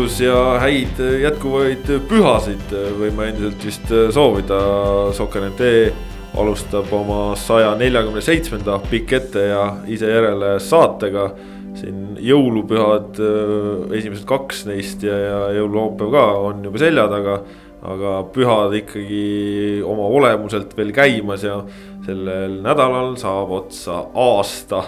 [0.00, 4.60] tervitus ja häid jätkuvaid pühasid võime endiselt vist soovida.
[5.12, 5.90] Soker.ee
[6.40, 11.30] alustab oma saja neljakümne seitsmenda pikk ette ja ise järele saatega.
[11.74, 13.20] siin jõulupühad,
[13.94, 17.42] esimesed kaks neist ja, ja jõululaupäev ka on juba selja taga.
[17.82, 21.62] aga pühad ikkagi oma olemuselt veel käimas ja
[22.06, 24.82] sellel nädalal saab otsa aasta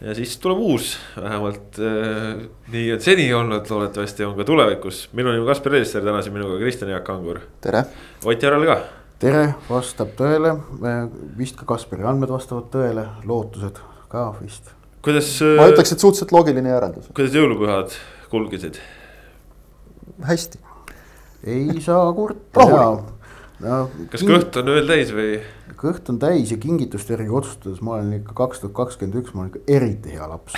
[0.00, 5.08] ja siis tuleb uus, vähemalt äh, nii on seni olnud, loodetavasti on ka tulevikus.
[5.12, 7.40] minu nimi on Kaspar Elisser, täna siin minuga Kristjan Jaak Angur.
[7.60, 7.84] tere.
[8.24, 8.78] Ott Järvel ka.
[9.18, 10.54] tere, vastab tõele,
[11.38, 14.70] vist ka Kaspari andmed vastavad tõele, lootused ka vist.
[15.02, 15.34] kuidas.
[15.58, 17.10] ma ütleks, et suhteliselt loogiline järeldus.
[17.14, 17.98] kuidas jõulupühad
[18.30, 18.78] kulgesid?
[20.30, 20.62] hästi.
[21.46, 22.70] ei saa kurta
[23.60, 23.84] no,.
[24.12, 25.40] kas kõht on ööl täis või?
[25.78, 29.44] Kõht on täis ja kingituste järgi otsustades ma olen ikka kaks tuhat kakskümmend üks, ma
[29.44, 30.56] olen ikka eriti hea laps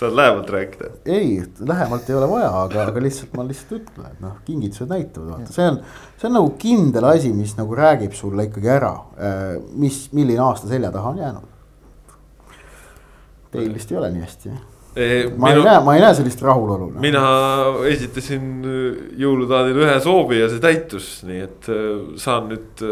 [0.00, 0.90] tahad lähemalt rääkida?
[1.04, 5.28] ei, lähemalt ei ole vaja, aga, aga lihtsalt ma lihtsalt ütlen, et noh, kingitused näitavad,
[5.34, 5.78] vaata, see on,
[6.16, 10.70] see on nagu kindel asi, mis nagu räägib sulle ikkagi ära, äh, mis, milline aasta
[10.70, 11.56] selja taha on jäänud.
[13.50, 14.79] Teil vist ei ole nii hästi, jah?
[15.36, 17.02] Ma minu, ei näe, ma ei näe sellist rahulolu no..
[17.02, 17.24] mina
[17.90, 22.86] esitasin äh, jõulutaadile ühe soovi ja see täitus, nii et äh, saan nüüd.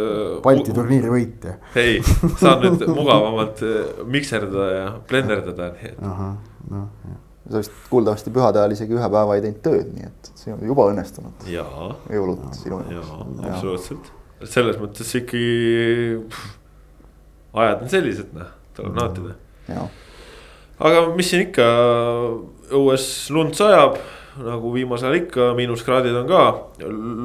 [0.44, 1.58] Balti turniiri võitja.
[1.78, 2.02] ei,
[2.40, 3.64] saan nüüd mugavamalt
[4.10, 6.04] mikserdada ja blenderdada, nii et.
[6.04, 10.30] noh jah sa vist kuuldavasti pühade ajal isegi ühe päeva ei teinud tööd, nii et
[10.36, 11.46] see on juba õnnestunud.
[11.48, 13.12] jõulud sinu jaoks.
[13.14, 14.10] jaa, absoluutselt,
[14.56, 16.18] selles mõttes ikkagi
[17.64, 19.00] ajad on sellised, noh, tuleb mm.
[19.00, 19.78] nautida
[20.78, 21.66] aga mis siin ikka,
[22.78, 23.98] õues lund sajab
[24.44, 26.44] nagu viimasel ajal ikka, miinuskraadid on ka.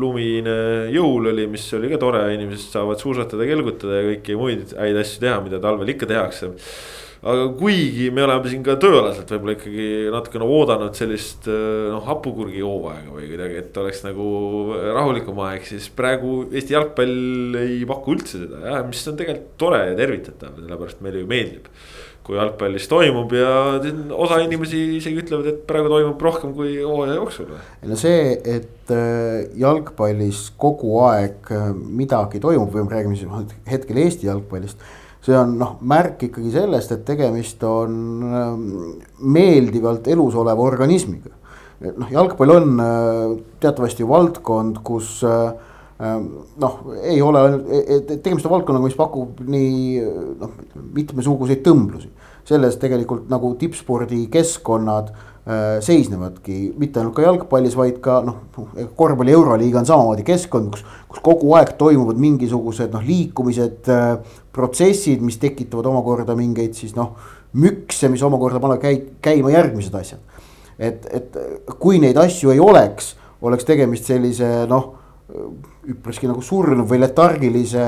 [0.02, 0.58] lumine
[0.94, 5.24] jõul oli, mis oli ka tore, inimesed saavad suusatada, kelgutada ja kõiki muid häid asju
[5.24, 6.54] teha, mida talvel ikka tehakse.
[7.24, 13.14] aga kuigi me oleme siin ka tööalaselt võib-olla ikkagi natukene oodanud sellist noh, hapukurgi hooaega
[13.16, 14.26] või kuidagi, et oleks nagu
[14.76, 19.96] rahulikum aeg, siis praegu Eesti jalgpall ei paku üldse seda, mis on tegelikult tore ja
[20.02, 21.72] tervitatav, sellepärast meile ju meeldib
[22.24, 23.52] kui jalgpallis toimub ja
[24.16, 27.52] osa inimesi isegi ütlevad, et praegu toimub rohkem kui hooaja jooksul.
[27.90, 34.00] no see, et äh, jalgpallis kogu aeg äh, midagi toimub või me räägime siis hetkel
[34.06, 34.80] Eesti jalgpallist.
[35.24, 38.00] see on noh, märk ikkagi sellest, et tegemist on
[38.40, 38.66] ähm,
[39.20, 41.36] meeldivalt elus oleva organismiga.
[41.84, 45.20] noh, jalgpall on äh, teatavasti valdkond, kus
[46.00, 50.02] noh, ei ole e, e, tegemist on valdkonnaga, mis pakub nii
[50.42, 50.56] noh,
[50.96, 52.10] mitmesuguseid tõmblusi
[52.48, 58.42] selles tegelikult nagu tippspordikeskkonnad äh, seisnevadki mitte ainult ka jalgpallis, vaid ka noh,
[59.00, 64.18] korvpalli euroliiga on samamoodi keskkond, kus, kus kogu aeg toimuvad mingisugused noh, liikumised äh,,
[64.54, 67.16] protsessid, mis tekitavad omakorda mingeid siis noh,
[67.54, 70.20] mükse, mis omakorda panevad käi-, käima järgmised asjad.
[70.78, 71.38] et, et
[71.80, 73.14] kui neid asju ei oleks,
[73.46, 75.03] oleks tegemist sellise noh,
[75.90, 77.86] üpriski nagu surnud või letargilise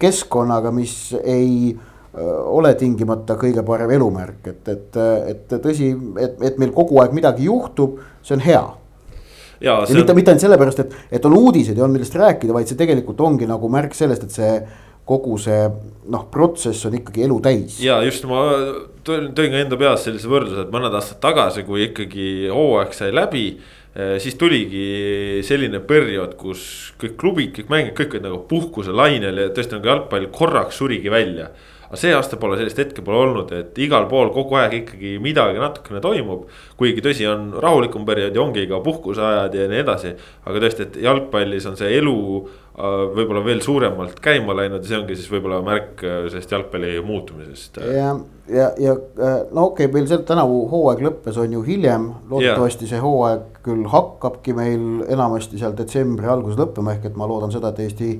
[0.00, 1.74] keskkonnaga, mis ei
[2.14, 4.96] ole tingimata kõige parem elumärk, et, et,
[5.32, 5.90] et tõsi,
[6.22, 8.62] et, et meil kogu aeg midagi juhtub, see on hea.
[9.60, 12.70] ja, ja mitte, mitte ainult sellepärast, et, et on uudised ja on millest rääkida, vaid
[12.70, 14.52] see tegelikult ongi nagu märk sellest, et see
[15.04, 15.66] kogu see
[16.12, 17.80] noh, protsess on ikkagi elu täis.
[17.84, 18.44] ja just ma
[19.04, 23.48] tõin ka enda peas sellise võrdluse, et mõned aastad tagasi, kui ikkagi hooaeg sai läbi
[23.94, 26.64] siis tuligi selline periood, kus
[26.98, 31.52] kõik klubid, kõik mängijad, kõik olid nagu puhkuselainel ja tõesti nagu jalgpall korraks surigi välja
[31.94, 35.62] aga see aasta pole sellist hetke pole olnud, et igal pool kogu aeg ikkagi midagi
[35.62, 36.48] natukene toimub.
[36.76, 40.14] kuigi tõsi, on rahulikum periood ja ongi ka puhkuseajad ja nii edasi.
[40.44, 44.98] aga tõesti, et jalgpallis on see elu äh, võib-olla veel suuremalt käima läinud ja see
[44.98, 47.78] ongi siis võib-olla märk äh, sellest jalgpalli muutumisest.
[47.94, 48.10] ja,
[48.50, 52.90] ja, ja äh, no okei okay,, meil see tänavu hooaeg lõppes, on ju hiljem, loodetavasti
[52.90, 57.70] see hooaeg küll hakkabki meil enamasti seal detsembri alguses lõppema, ehk et ma loodan seda,
[57.70, 58.10] et Eesti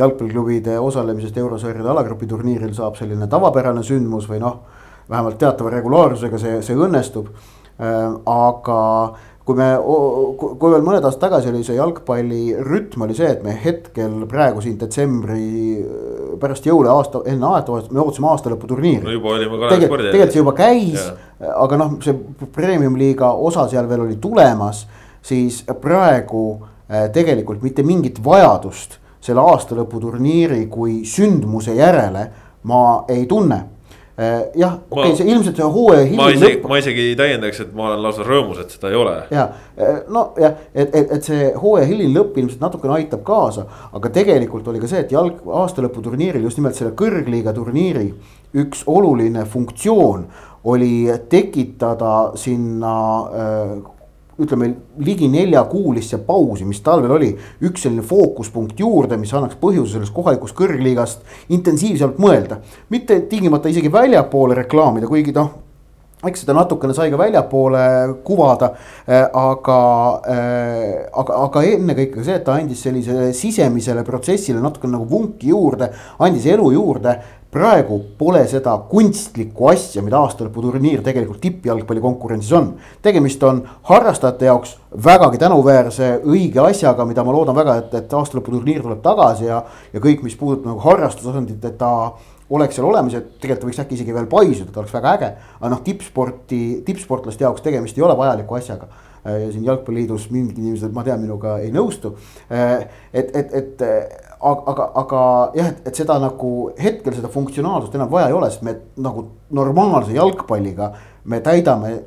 [0.00, 4.60] jalgpalliklubide osalemisest eurosarjade alagrupi turniiril saab selline tavapärane sündmus või noh,
[5.10, 7.30] vähemalt teatava regulaarsusega see, see õnnestub.
[7.80, 8.80] Äh, aga
[9.50, 9.68] kui me,
[10.38, 14.62] kui veel mõned aastad tagasi oli see jalgpalli rütm oli see, et me hetkel praegu
[14.62, 15.80] siin detsembri
[16.40, 19.02] pärast jõule aasta, enne aastavahetust, me ootasime aastalõputurniiri.
[19.06, 20.10] no juba olime korralikult spordi.
[20.12, 21.08] tegelikult see juba käis,
[21.64, 24.84] aga noh, see premium-liiga osa seal veel oli tulemas,
[25.26, 29.00] siis praegu äh, tegelikult mitte mingit vajadust
[29.30, 32.24] selle aastalõputurniiri kui sündmuse järele
[32.68, 33.58] ma ei tunne
[34.18, 36.66] eh, jah, okei okay,, see ilmselt see hooaja hiline lõpp.
[36.68, 39.14] ma isegi täiendaks, et ma olen lausa rõõmus, et seda ei ole.
[39.32, 39.46] ja,
[39.78, 43.64] eh, nojah, et, et, et see hooaja hiline lõpp ilmselt natukene aitab kaasa,
[43.96, 48.10] aga tegelikult oli ka see, et jalg, aastalõputurniiril just nimelt selle kõrgliiga turniiri
[48.60, 50.26] üks oluline funktsioon
[50.70, 52.94] oli tekitada sinna
[53.32, 53.74] äh,
[54.40, 54.70] ütleme
[55.04, 57.30] ligi neljakuulisse pausi, mis talvel oli,
[57.66, 62.60] üks selline fookuspunkt juurde, mis annaks põhjuse sellest kohalikust kõrgliigast intensiivsemalt mõelda.
[62.90, 65.50] mitte tingimata isegi väljapoole reklaamida, kuigi noh,
[66.26, 67.82] eks seda natukene sai ka väljapoole
[68.24, 68.74] kuvada,
[69.08, 69.78] äh, aga,
[70.28, 75.90] äh, aga, aga ennekõike see, et ta andis sellisele sisemisele protsessile natukene nagu vunki juurde,
[76.20, 77.16] andis elu juurde
[77.50, 82.72] praegu pole seda kunstlikku asja, mida aastalõputurniir tegelikult tippjalgpalli konkurentsis on.
[83.02, 88.84] tegemist on harrastajate jaoks vägagi tänuväärse õige asjaga, mida ma loodan väga, et, et aastalõputurniir
[88.86, 89.64] tuleb tagasi ja.
[89.92, 91.92] ja kõik, mis puudutab nagu harrastustasandit, et ta
[92.50, 95.34] oleks seal olemas ja tegelikult võiks äkki isegi veel paisuda, ta oleks väga äge.
[95.58, 98.90] aga noh, tippsporti, tippsportlaste jaoks tegemist ei ole vajaliku asjaga
[99.24, 102.14] ja siin jalgpalliliidus mingid inimesed, ma tean, minuga ei nõustu.
[102.48, 105.22] et, et, et aga, aga
[105.56, 106.50] jah, et, et seda nagu
[106.80, 109.26] hetkel seda funktsionaalsust enam vaja ei ole, sest me nagu
[109.56, 110.92] normaalse jalgpalliga
[111.30, 111.98] me täidame.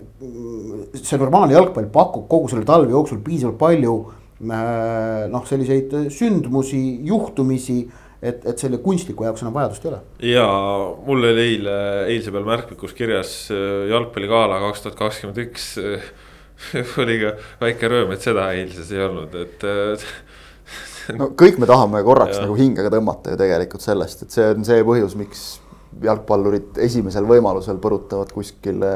[0.93, 7.81] see normaalne jalgpall pakub kogu selle talve jooksul piisavalt palju äh, noh, selliseid sündmusi, juhtumisi
[8.23, 10.01] et, et selle kunstliku jaoks enam vajadust ei ole.
[10.31, 10.45] ja
[11.05, 11.77] mul oli eile,
[12.13, 15.73] eilse peal märkmikus kirjas äh, jalgpalligala kaks tuhat kakskümmend üks.
[17.01, 19.65] oli ka väike rõõm, et seda eilses ei olnud, et
[21.19, 24.65] no kõik me tahame korraks nagu hinge ka tõmmata ju tegelikult sellest, et see on
[24.67, 25.45] see põhjus, miks
[26.03, 28.91] jalgpallurid esimesel võimalusel põrutavad kuskile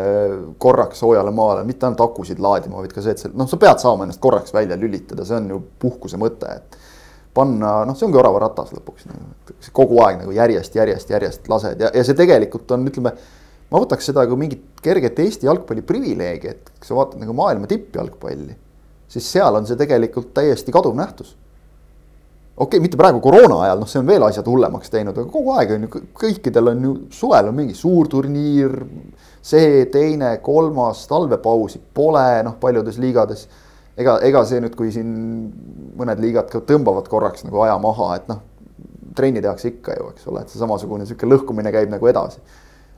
[0.62, 3.82] korraks soojale maale, mitte ainult akusid laadima, vaid ka see, et see, noh, sa pead
[3.84, 6.78] saama ennast korraks välja lülitada, see on ju puhkuse mõte, et
[7.38, 11.92] panna, noh, see ongi oravaratas lõpuks nagu,, kogu aeg nagu järjest, järjest, järjest lased ja,
[11.94, 13.14] ja see tegelikult on, ütleme.
[13.72, 17.70] ma võtaks seda kui mingit kerget Eesti jalgpalli privileegi, et kui sa vaatad nagu maailma
[17.70, 18.56] tippjalgpalli,
[19.12, 21.36] siis seal on see tegelikult täiesti kaduv nähtus
[22.58, 25.54] okei okay,, mitte praegu koroona ajal, noh, see on veel asjad hullemaks teinud, aga kogu
[25.54, 28.76] aeg on ju, kõikidel on ju, suvel on mingi suurturniir.
[29.48, 33.48] see, teine, kolmas, talvepausi pole, noh, paljudes liigades.
[33.98, 35.12] ega, ega see nüüd, kui siin
[35.98, 38.42] mõned liigad ka tõmbavad korraks nagu aja maha, et noh,
[39.18, 42.42] trenni tehakse ikka ju, eks ole, et see samasugune sihuke lõhkumine käib nagu edasi.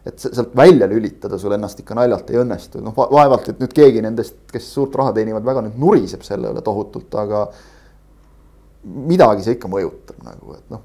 [0.08, 4.02] et sealt välja lülitada sul ennast ikka naljalt ei õnnestu, noh vaevalt, et nüüd keegi
[4.02, 7.44] nendest, kes suurt raha teenivad, väga nüüd nuriseb selle üle tohutult, aga
[8.84, 10.84] midagi see ikka mõjutab nagu, et noh,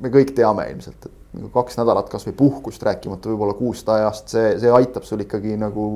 [0.00, 4.54] me kõik teame ilmselt, et nagu kaks nädalat kasvõi puhkust, rääkimata võib-olla kuust ajast, see,
[4.60, 5.86] see aitab sul ikkagi nagu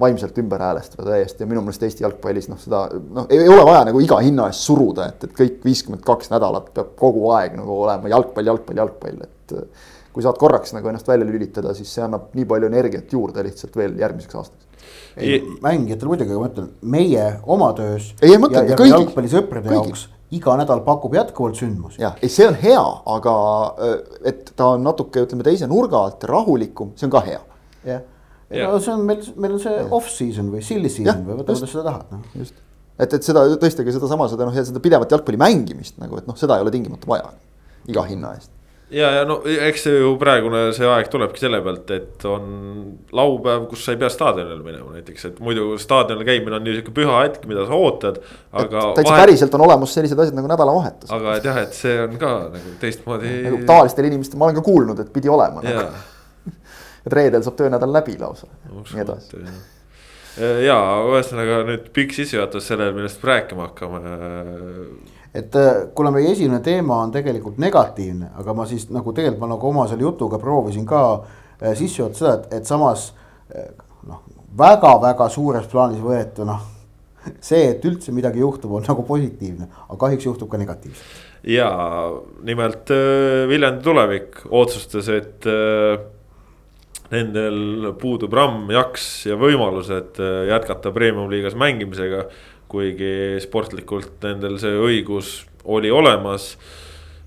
[0.00, 3.84] vaimselt ümber häälestada täiesti ja minu meelest Eesti jalgpallis noh, seda noh, ei ole vaja
[3.90, 7.82] nagu iga hinna eest suruda, et, et kõik viiskümmend kaks nädalat peab kogu aeg nagu
[7.84, 9.56] olema jalgpall, jalgpall, jalgpall, et
[10.14, 13.76] kui saad korraks nagu ennast välja lülitada, siis see annab nii palju energiat juurde lihtsalt
[13.78, 14.70] veel järgmiseks aastaks
[15.16, 18.12] ei, mängijatele muidugi, aga ma ütlen, meie oma töös.
[18.22, 18.94] ei, ma mõtlen kõigi.
[18.94, 22.00] jalgpallisõprade jaoks iga nädal pakub jätkuvalt sündmusi.
[22.02, 22.82] jah, ei, see on hea,
[23.14, 23.34] aga
[24.30, 27.40] et ta on natuke, ütleme teise nurga alt rahulikum, see on ka hea.
[27.88, 28.04] jah,
[28.50, 31.84] no see on meil, meil on see off-season või silly season või võta, kuidas sa
[31.86, 32.38] tahad, noh.
[32.38, 32.56] just,
[32.98, 36.38] et, et seda tõesti ka sedasama, seda noh, seda pidevat jalgpalli mängimist nagu, et noh,
[36.40, 37.30] seda ei ole tingimata vaja
[37.90, 38.52] iga hinna eest
[38.90, 42.46] ja, ja no eks see ju praegune see aeg tulebki selle pealt, et on
[43.16, 47.22] laupäev, kus sa ei pea staadionile minema näiteks, et muidu staadionil käimine on niisugune püha
[47.22, 48.20] hetk, mida sa ootad.
[48.50, 48.86] aga.
[48.98, 49.24] täitsa vahet...
[49.24, 51.12] päriselt on olemas sellised asjad nagu nädalavahetus.
[51.16, 53.34] aga et jah, et see on ka nagu teistmoodi.
[53.46, 55.86] nagu tavalistel inimestel, ma olen ka kuulnud, et pidi olema nagu.
[57.10, 59.42] Et reedel saab töönädal läbi lausa, nii edasi.
[60.64, 60.76] ja
[61.10, 64.02] ühesõnaga nüüd pikk sissejuhatus sellele, millest rääkima hakkame.
[65.34, 69.52] Et äh, kuna meie esimene teema on tegelikult negatiivne, aga ma siis nagu tegelikult ma
[69.52, 73.12] nagu oma selle jutuga proovisin ka äh, sisse juhatada seda, et, et samas
[73.54, 73.68] äh,
[74.10, 74.24] noh,
[74.58, 76.64] väga-väga suures plaanis võetuna noh,
[77.50, 81.20] see, et üldse midagi juhtub, on nagu positiivne, aga kahjuks juhtub ka negatiivselt.
[81.46, 81.68] ja
[82.46, 82.90] nimelt
[83.48, 85.46] Viljandi tulevik otsustas, et
[87.10, 92.28] nendel puudub ramm, jaks ja võimalused jätkata premium-liigas mängimisega
[92.70, 96.54] kuigi sportlikult nendel see õigus oli olemas.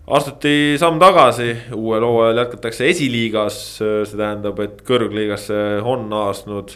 [0.08, 6.75] astuti samm tagasi, uuel hooajal jätkatakse esiliigas, see tähendab, et kõrgliigasse on naasnud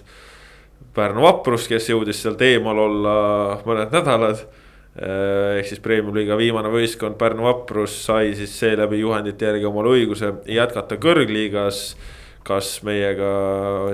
[0.96, 3.18] Pärnu Vaprus, kes jõudis sealt eemal olla
[3.68, 4.46] mõned nädalad
[4.98, 10.98] ehk siis premium-liiga viimane võistkond Pärnu Vaprus sai siis seeläbi juhendite järgi omale õiguse jätkata
[10.98, 11.92] kõrgliigas
[12.48, 13.30] kas meiega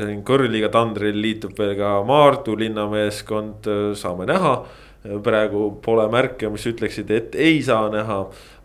[0.03, 3.69] siin kõrgliiga tandril liitub veel ka Maardu linnameeskond,
[3.99, 4.55] saame näha.
[5.23, 8.19] praegu pole märke, mis ütleksid, et ei saa näha.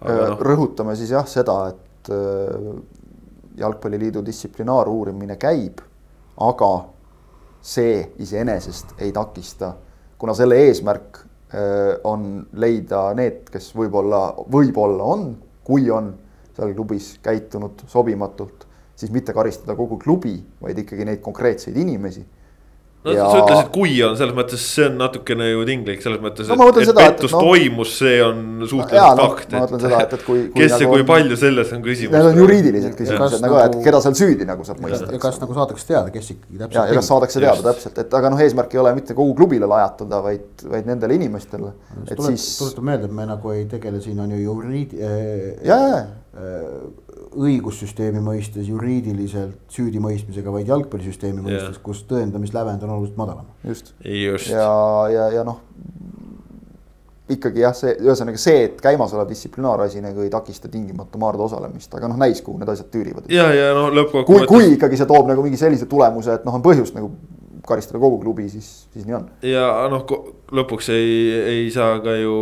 [0.07, 0.37] No.
[0.39, 2.69] rõhutame siis jah seda, et äh,
[3.59, 5.81] jalgpalliliidu distsiplinaaruurimine käib,
[6.47, 6.71] aga
[7.59, 9.73] see iseenesest ei takista,
[10.19, 15.29] kuna selle eesmärk äh, on leida need, kes võib-olla, võib-olla on,
[15.67, 16.15] kui on
[16.55, 18.68] seal klubis käitunud sobimatult
[18.99, 22.25] siis mitte karistada kogu klubi, vaid ikkagi neid konkreetseid inimesi
[23.05, 23.27] no ja...
[23.31, 26.81] sa ütlesid, kui on selles mõttes, see on natukene ju tinglik selles mõttes, no, et,
[26.83, 29.55] et seda, pettus no, toimus, see on suhteliselt no, fakt.
[29.55, 30.65] ma mõtlen seda, et, et kui, kui.
[30.65, 32.17] kes nagu ja kui on, palju selles on küsimus.
[32.17, 35.11] Need on juriidilised küsimused nagu, et keda seal süüdi nagu saab mõista.
[35.15, 36.79] ja kas nagu saadakse teada, kes ikkagi täpselt.
[36.81, 37.69] ja, ja kas saadakse teada Just.
[37.71, 41.75] täpselt, et aga noh, eesmärk ei ole mitte kogu klubile lajatada, vaid, vaid nendele inimestele.
[42.05, 42.57] et tulet, siis.
[42.63, 45.53] tuletan meelde, et me nagu ei tegele siin on ju juriidi- äh,.
[45.63, 46.07] ja, ja, ja
[47.39, 51.49] õigussüsteemi mõistes juriidiliselt süüdimõistmisega, vaid jalgpallisüsteemi yeah.
[51.49, 53.49] mõistes, kus tõendamislävend on oluliselt madalam.
[53.67, 54.69] just, just., ja,
[55.13, 55.61] ja, ja noh.
[57.29, 62.11] ikkagi jah, see ühesõnaga see, et käimasolev distsiplinaarasi nagu ei takista tingimata Maardu osalemist, aga
[62.11, 63.29] noh, näis, kuhu need asjad tüürivad.
[63.33, 64.49] ja, ja noh, lõppkokkuvõttes.
[64.49, 67.13] kui, kui ikkagi see toob nagu mingi sellise tulemuse, et noh, on põhjust nagu
[67.69, 69.29] karistada kogu klubi, siis, siis nii on.
[69.47, 70.05] ja noh,
[70.55, 71.13] lõpuks ei,
[71.53, 72.35] ei saa ka ju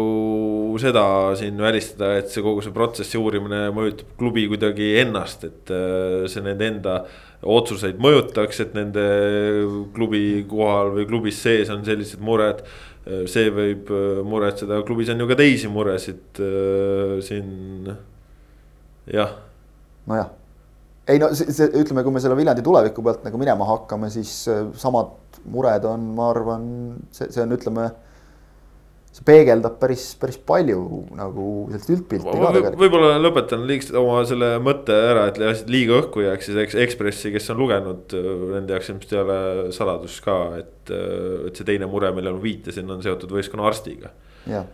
[0.80, 1.04] seda
[1.38, 6.45] siin välistada, et see kogu see protsessi uurimine mõjutab klubi kuidagi ennast, et äh, see
[6.47, 6.99] nende enda
[7.47, 9.06] otsuseid mõjutaks, et nende
[9.97, 12.64] klubi kohal või klubis sees on sellised mured.
[13.30, 17.92] see võib äh, muretseda, klubis on ju ka teisi muresid äh, siin,
[19.06, 19.38] jah.
[20.11, 20.35] nojah
[21.06, 24.32] ei no see, see, ütleme, kui me selle Viljandi tuleviku pealt nagu minema hakkame, siis
[24.50, 26.66] äh, samad mured on, ma arvan,
[27.14, 27.86] see, see on, ütleme.
[29.16, 30.80] see peegeldab päris, päris palju
[31.16, 32.80] nagu sellist üldpilti ka tegelikult.
[32.82, 37.48] võib-olla lõpetan liigselt oma selle mõtte ära, et liiga õhku jääks, siis eks Ekspressi, kes
[37.54, 39.38] on lugenud, äh, nende jaoks ilmselt ei ole
[39.76, 44.12] saladus ka, et, äh, et see teine mure, millele ma viitasin, on seotud võistkonna arstiga.
[44.50, 44.66] ja,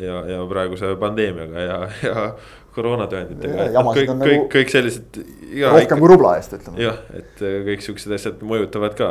[0.00, 2.28] ja, ja praeguse pandeemiaga ja, ja
[2.76, 3.66] koroonatõenditega.
[3.72, 5.18] kõik, kõik, kõik, kõik sellised.
[5.62, 6.82] rohkem kui rubla eest ütleme.
[6.84, 9.10] jah, et äh, kõik siuksed asjad mõjutavad ka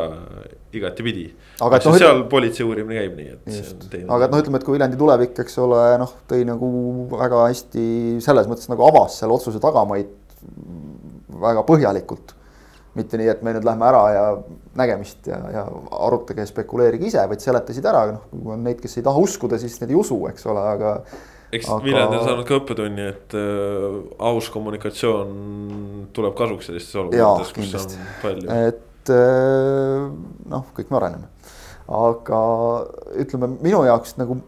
[0.76, 1.28] igatipidi.
[1.60, 1.98] aga et noh.
[1.98, 4.00] seal ütleme, politsei uurimine käib nii, et.
[4.06, 6.72] aga et noh, ütleme, et kui Viljandi tulevik, eks ole, noh, tõi nagu
[7.16, 7.90] väga hästi
[8.26, 10.14] selles mõttes nagu avas selle otsuse tagamaid
[11.42, 12.36] väga põhjalikult
[12.96, 14.26] mitte nii, et me nüüd lähme ära ja
[14.80, 15.64] nägemist ja, ja
[16.08, 19.60] arutage ja spekuleerige ise, vaid seletasid ära, noh, kui on neid, kes ei taha uskuda,
[19.60, 20.94] siis need ei usu, eks ole, aga
[21.54, 21.84] eks aga...
[21.86, 24.00] Viljandi on saanud ka õppetunni, et äh,
[24.30, 28.60] aus kommunikatsioon tuleb kasuks sellistes olukordades, kus on palju.
[28.72, 30.10] et äh,
[30.52, 31.30] noh, kõik me areneme,
[31.86, 32.42] aga
[33.22, 34.40] ütleme minu jaoks nagu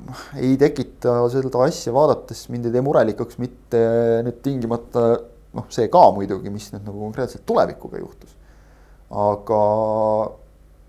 [0.41, 3.83] ei tekita seda asja vaadates mind ei tee murelikuks mitte
[4.25, 5.05] nüüd tingimata
[5.57, 8.33] noh, see ka muidugi, mis nüüd nagu konkreetselt tulevikuga juhtus.
[9.07, 9.61] aga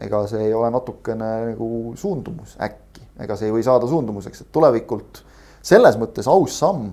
[0.02, 4.52] ega see ei ole natukene nagu suundumus äkki, ega see ei või saada suundumuseks, et
[4.54, 5.22] tulevikult
[5.62, 6.90] selles mõttes aus samm.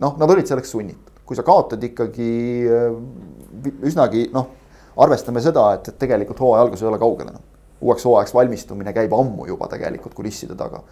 [0.00, 2.30] noh, nad olid selleks sunnitud, kui sa kaotad ikkagi
[2.68, 4.48] äh, üsnagi noh,
[5.00, 7.44] arvestame seda, et, et tegelikult hooaja algus ei ole kaugel enam.
[7.80, 10.82] uueks hooajaks valmistumine käib ammu juba tegelikult kulisside taga.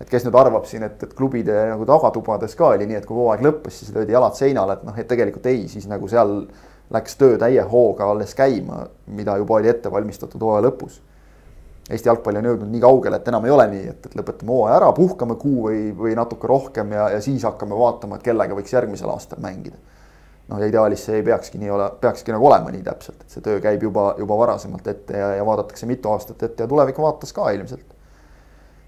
[0.00, 3.16] et kes nüüd arvab siin, et, et klubide nagu tagatubades ka oli nii, et kui
[3.16, 6.42] hooaeg lõppes, siis löödi jalad seinale, et noh, et tegelikult ei, siis nagu seal
[6.92, 11.00] läks töö täie hooga alles käima, mida juba oli ette valmistatud hooaja lõpus
[11.86, 14.78] Eesti jalgpall on jõudnud nii kaugele, et enam ei ole nii, et, et lõpetame hooaja
[14.80, 18.74] ära, puhkame kuu või, või natuke rohkem ja, ja siis hakkame vaatama, et kellega võiks
[18.74, 19.78] järgmisel aastal mängida.
[20.48, 23.42] noh, ja ideaalis see ei peakski nii ole, peakski nagu olema nii täpselt, et see
[23.42, 27.34] töö käib juba, juba varasemalt ette ja, ja vaadatakse mitu aastat ette ja tuleviku vaates
[27.34, 27.94] ka ilmselt.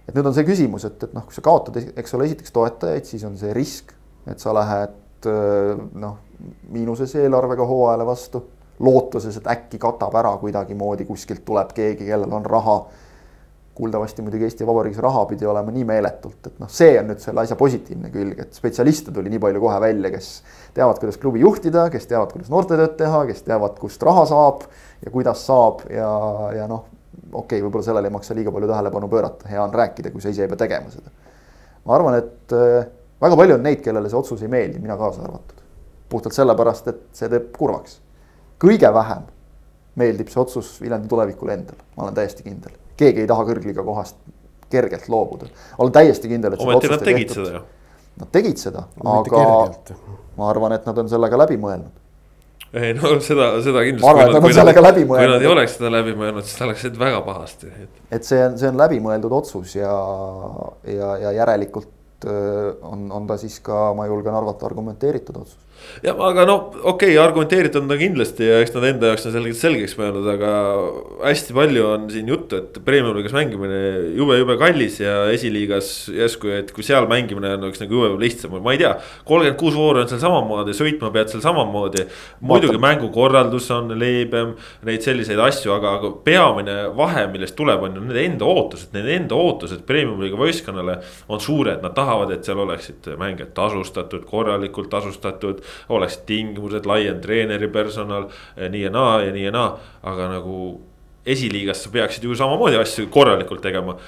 [0.09, 3.07] et nüüd on see küsimus, et, et noh, kui sa kaotad, eks ole, esiteks toetajaid,
[3.07, 3.95] siis on see risk,
[4.27, 5.31] et sa lähed
[6.03, 6.19] noh,
[6.75, 8.43] miinuses eelarvega hooajale vastu
[8.81, 12.81] lootuses, et äkki katab ära kuidagimoodi, kuskilt tuleb keegi, kellel on raha.
[13.79, 17.45] kuuldavasti muidugi Eesti Vabariigis raha pidi olema nii meeletult, et noh, see on nüüd selle
[17.45, 20.31] asja positiivne külg, et spetsialiste tuli nii palju kohe välja, kes
[20.75, 24.65] teavad, kuidas klubi juhtida, kes teavad, kuidas noortetööd teha, kes teavad, kust raha saab
[25.05, 26.11] ja kuidas saab ja,
[26.57, 26.89] ja noh,
[27.31, 30.35] okei okay,, võib-olla sellele ei maksa liiga palju tähelepanu pöörata, hea on rääkida, kui sa
[30.35, 31.15] ise ei pea tegema seda.
[31.87, 32.91] ma arvan, et äh,
[33.23, 35.63] väga palju on neid, kellele see otsus ei meeldi, mina kaasa arvatud.
[36.11, 38.01] puhtalt sellepärast, et see teeb kurvaks
[38.63, 39.27] kõige vähem
[39.99, 42.75] meeldib see otsus Viljandi tulevikule endale, ma olen täiesti kindel.
[42.99, 44.19] keegi ei taha kõrgliiga kohast
[44.71, 45.49] kergelt loobuda,
[45.79, 46.65] olen täiesti kindel, et.
[46.65, 47.47] ometi nad tegid tehtud.
[47.47, 47.65] seda ju.
[48.19, 49.41] Nad tegid seda, aga
[50.39, 52.05] ma arvan, et nad on sellega läbi mõelnud.
[52.79, 54.05] ei no seda, seda kindlasti.
[54.05, 55.23] ma arvan, et nad on sellega läbi mõelnud.
[55.25, 57.73] kui nad ei oleks seda läbi mõelnud, siis ta oleks läinud väga pahasti.
[58.11, 59.95] et see on, see on läbimõeldud otsus ja,
[60.97, 61.95] ja, ja järelikult
[62.83, 65.68] on, on ta siis ka, ma julgen arvata, argumenteeritud otsus
[66.03, 69.35] ja aga no okei okay,, argumenteeritud on ta kindlasti ja eks nad enda jaoks on
[69.35, 70.53] selgelt selgeks mõelnud, aga
[71.25, 73.81] hästi palju on siin juttu, et premium-liigas mängimine
[74.19, 78.75] jube-jube kallis ja esiliigas järsku, et kui seal mängimine on üks nagu jube lihtsam, ma
[78.75, 78.95] ei tea.
[79.29, 82.07] kolmkümmend kuus vooru on seal samamoodi, sõitma pead seal samamoodi.
[82.41, 84.55] muidugi mängukorraldus on leebem,
[84.87, 89.15] neid selliseid asju, aga, aga peamine vahe, millest tuleb, on ju nende enda ootused, nende
[89.17, 95.63] enda ootused premium-liiga võistkonnale on suured, nad tahavad, et seal oleksid mängijad tasustatud, korralikult tasustatud
[95.89, 99.73] oleksid tingimused, laiem treeneri personal, nii ja naa ja nii ja naa,
[100.03, 100.61] aga nagu
[101.29, 103.99] esiliigas sa peaksid ju samamoodi asju korralikult tegema,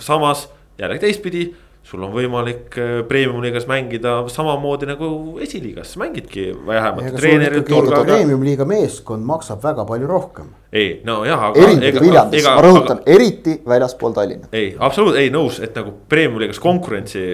[0.00, 0.48] samas
[0.80, 1.48] jällegi teistpidi
[1.86, 5.08] sul on võimalik äh, premium-liigas mängida samamoodi nagu
[5.42, 7.70] esiliigas, mängidki vähemalt treenerid.
[8.04, 10.52] Premium-liiga meeskond maksab väga palju rohkem.
[10.72, 11.64] ei, no jah, aga.
[11.66, 14.50] eriti Viljandis, ma rõhutan, eriti väljaspool Tallinna.
[14.52, 17.24] ei, absoluutselt, ei nõus, et nagu premium-liigas konkurentsi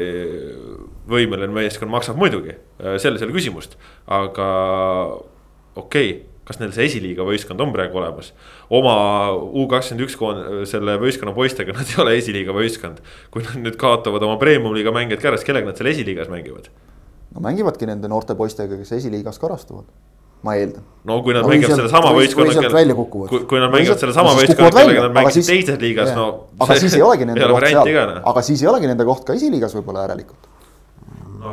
[1.10, 4.48] võimeline meeskond maksab muidugi, äh, selles ei ole küsimust, aga
[5.76, 8.30] okei okay kas neil see esiliiga võistkond on praegu olemas.
[8.70, 8.96] oma
[9.34, 10.14] U kakskümmend üks
[10.70, 13.02] selle võistkonna poistega, nad ei ole esiliiga võistkond.
[13.34, 16.70] kui nad nüüd kaotavad oma premium-liiga mängijad ka ära, siis kellega nad seal esiliigas mängivad?
[17.34, 19.90] no mängivadki nende noorte poistega, kes esiliigas karastuvad
[20.46, 20.84] ma eeldan.
[21.04, 22.94] no kui nad no, mängivad selle sama võistkonnaga,
[23.26, 26.26] kui, kui nad mängivad selle sama võistkonnaga, kellega nad mängisid teises liigas, no.
[26.62, 29.74] aga siis ei olegi nende koht seal, aga siis ei olegi nende koht ka esiliigas
[29.80, 30.46] võib-olla järelikult.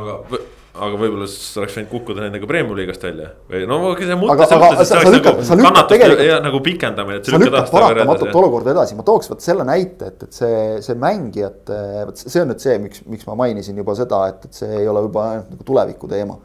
[0.02, 0.42] Aga
[0.74, 4.64] aga võib-olla siis oleks võinud kukkuda nendega premium liigast välja või no see mõte selles
[4.64, 7.20] mõttes, et see oleks nagu kannatus ja nagu pikendamine.
[7.22, 11.78] sa lükkad paratamatult olukorda edasi, ma tooks vot selle näite, et, et see, see mängijate,
[12.10, 14.90] vot see on nüüd see, miks, miks ma mainisin juba seda, et, et see ei
[14.90, 16.40] ole juba ainult nagu tuleviku teema.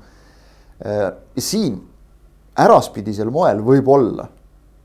[0.86, 1.10] ja
[1.42, 1.82] siin
[2.60, 4.30] äraspidisel moel võib-olla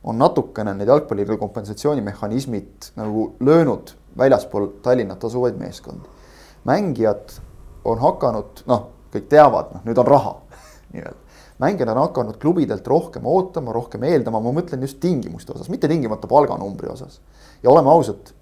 [0.08, 6.08] on natukene need jalgpalliliidu kompensatsioonimehhanismid nagu löönud väljaspool Tallinnat asuvaid meeskondi.
[6.64, 7.42] mängijad
[7.84, 10.34] on hakanud, noh kõik teavad, noh nüüd on raha
[10.94, 11.20] nii-öelda.
[11.62, 16.30] mängijad on hakanud klubidelt rohkem ootama, rohkem eeldama, ma mõtlen just tingimuste osas, mitte tingimata
[16.30, 17.20] palganumbri osas.
[17.62, 18.34] ja oleme ausad,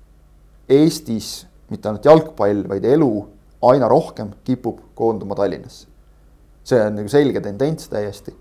[0.69, 3.11] Eestis mitte ainult jalgpall, vaid elu
[3.69, 5.87] aina rohkem kipub koonduma Tallinnasse.
[6.65, 8.35] see on nagu selge tendents täiesti.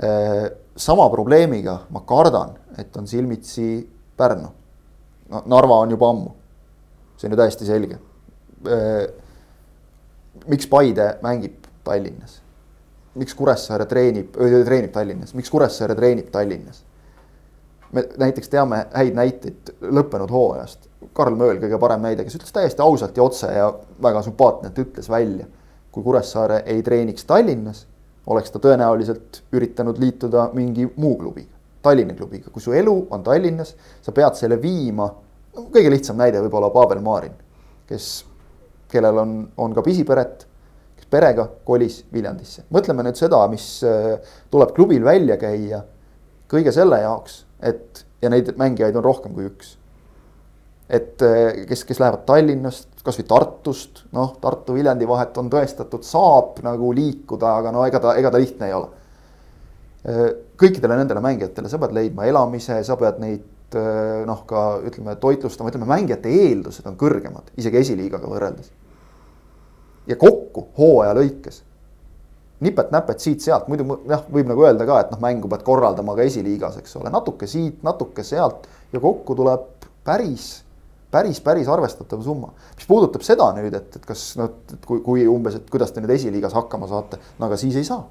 [0.00, 4.48] Äh, sama probleemiga ma kardan, et on silmitsi Pärnu.
[5.30, 6.30] no Narva on juba ammu,
[7.16, 7.98] see on ju täiesti selge
[8.66, 9.10] äh,
[10.50, 12.40] miks Paide mängib Tallinnas?
[13.14, 16.84] miks Kuressaare treenib, treenib Tallinnas, miks Kuressaare treenib Tallinnas?
[17.92, 20.86] me näiteks teame häid näiteid lõppenud hooajast.
[21.12, 23.70] Karl Mööl, kõige parem näide, kes ütles täiesti ausalt ja otse ja
[24.02, 25.46] väga sümpaatne, et ütles välja.
[25.90, 27.86] kui Kuressaare ei treeniks Tallinnas,
[28.26, 31.50] oleks ta tõenäoliselt üritanud liituda mingi muu klubiga,
[31.82, 35.10] Tallinna klubiga, kui su elu on Tallinnas, sa pead selle viima.
[35.56, 37.34] kõige lihtsam näide võib-olla Pavel Marin,
[37.86, 38.24] kes
[38.92, 40.46] kellel on, on ka pisiperet,
[40.98, 42.66] kes perega kolis Viljandisse.
[42.74, 44.18] mõtleme nüüd seda, mis äh,
[44.52, 45.84] tuleb klubil välja käia
[46.50, 49.76] kõige selle jaoks, et ja neid mängijaid on rohkem kui üks.
[50.90, 56.90] et äh, kes, kes lähevad Tallinnast, kasvõi Tartust, noh, Tartu-Viljandi vahet on tõestatud, saab nagu
[56.96, 58.90] liikuda, aga no ega ta, ega ta lihtne ei ole.
[60.10, 60.26] Äh,
[60.58, 63.48] kõikidele nendele mängijatele sa pead leidma elamise, sa pead neid
[64.26, 68.72] noh, ka ütleme, toitlustama, ütleme mängijate eeldused on kõrgemad, isegi esiliigaga võrreldes
[70.10, 71.62] ja kokku hooaja lõikes.
[72.60, 76.76] nipet-näpet siit-sealt, muidu jah, võib nagu öelda ka, et noh, mängu pead korraldama ka esiliigas,
[76.82, 80.58] eks ole, natuke siit, natuke sealt ja kokku tuleb päris
[81.10, 82.52] päris, päris arvestatav summa.
[82.76, 86.02] mis puudutab seda nüüd, et, et kas noh, et kui, kui umbes, et kuidas te
[86.02, 88.04] nüüd esiliigas hakkama saate, no aga siis ei saa.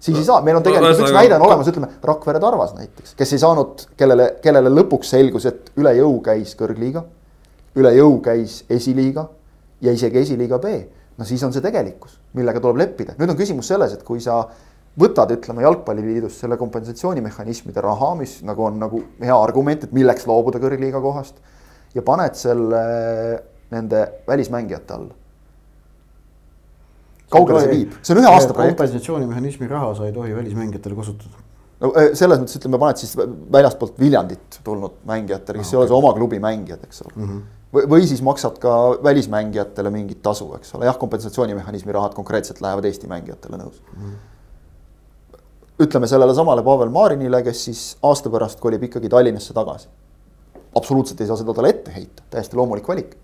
[0.00, 3.14] siis ei saa, meil on tegelikult no, üks näide on olemas, ütleme Rakvere Tarvas näiteks,
[3.18, 7.04] kes ei saanud, kellele, kellele lõpuks selgus, et üle jõu käis kõrgliiga.
[7.76, 9.28] üle jõu käis esiliiga
[9.82, 10.74] ja isegi esiliiga B
[11.18, 13.16] no siis on see tegelikkus, millega tuleb leppida.
[13.18, 14.42] nüüd on küsimus selles, et kui sa
[15.00, 20.62] võtad, ütleme jalgpalliliidust selle kompensatsioonimehhanismide raha, mis nagu on nagu hea argument, et milleks loobuda
[20.62, 21.42] kõrgliiga kohast.
[21.94, 22.82] ja paned selle
[23.70, 25.14] nende välismängijate alla.
[27.30, 28.78] kaugele see viib, see on ühe aasta projekt.
[28.78, 31.43] kompensatsioonimehhanismi raha sa ei tohi välismängijatele kasutada
[31.84, 35.90] no eh, selles mõttes ütleme, paned siis väljastpoolt Viljandit tulnud mängijatele, kes no, ei ole
[35.90, 37.28] su oma klubi mängijad, eks ole mm.
[37.28, 37.44] -hmm
[37.74, 42.86] või, või siis maksad ka välismängijatele mingit tasu, eks ole, jah, kompensatsioonimehhanismi rahad konkreetselt lähevad
[42.88, 44.14] Eesti mängijatele nõus mm..
[45.86, 49.88] ütleme sellele samale Pavel Marinile, kes siis aasta pärast kolib ikkagi Tallinnasse tagasi.
[50.76, 53.16] absoluutselt ei saa seda talle ette heita, täiesti loomulik valik.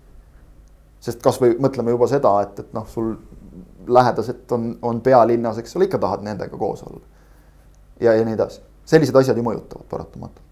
[0.99, 3.15] sest kasvõi mõtleme juba seda, et, et noh, sul
[3.87, 7.01] lähedased on, on pealinnas, eks ole, ikka tahad nendega koos olla.
[8.01, 10.49] Ja, ja nii edasi, sellised asjad ju mõjutavad paratamatult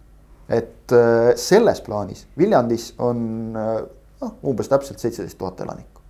[0.50, 3.80] et äh, selles plaanis Viljandis on äh,
[4.24, 6.02] noh, umbes täpselt seitseteist tuhat elanikku.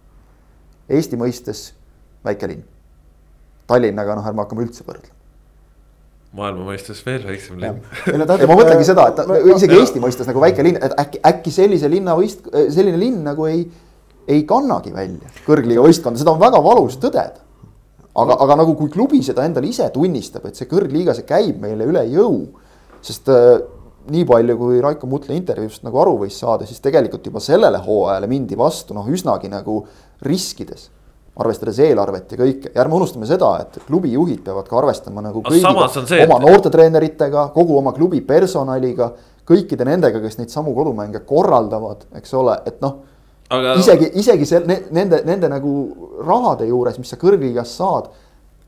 [0.89, 1.69] Eesti mõistes
[2.25, 2.63] väike linn.
[3.69, 5.15] Tallinnaga noh, ärme hakkame üldse võrdlema.
[6.39, 7.84] maailma mõistes veel väiksem linn.
[8.08, 9.84] ei no ma mõtlengi seda, et no, isegi no.
[9.84, 13.63] Eesti mõistes nagu väike linn, et äkki, äkki sellise linna võist-, selline linn nagu ei,
[14.30, 17.43] ei kannagi välja kõrgliiga võistkonda, seda on väga valus tõdeda.
[18.23, 21.88] Aga, aga nagu kui klubi seda endale ise tunnistab, et see kõrgliiga, see käib meile
[21.89, 22.45] üle jõu,
[23.05, 23.58] sest äh,
[24.10, 28.29] nii palju, kui Raiko Mutla intervjuust nagu aru võis saada, siis tegelikult juba sellele hooajale
[28.32, 29.84] mindi vastu noh, üsnagi nagu
[30.25, 30.89] riskides.
[31.39, 35.86] arvestades eelarvet ja kõike ja ärme unustame seda, et klubijuhid peavad ka arvestama nagu kõigiga,
[35.93, 36.43] see, oma et...
[36.43, 39.13] noortetreeneritega, kogu oma klubi personaliga,
[39.47, 42.97] kõikide nendega, kes neid samu kodumänge korraldavad, eks ole, et noh
[43.49, 43.75] aga....
[43.81, 45.75] isegi, isegi seal ne, nende, nende nagu
[46.25, 48.12] rahade juures, mis sa kõrgliigas saad.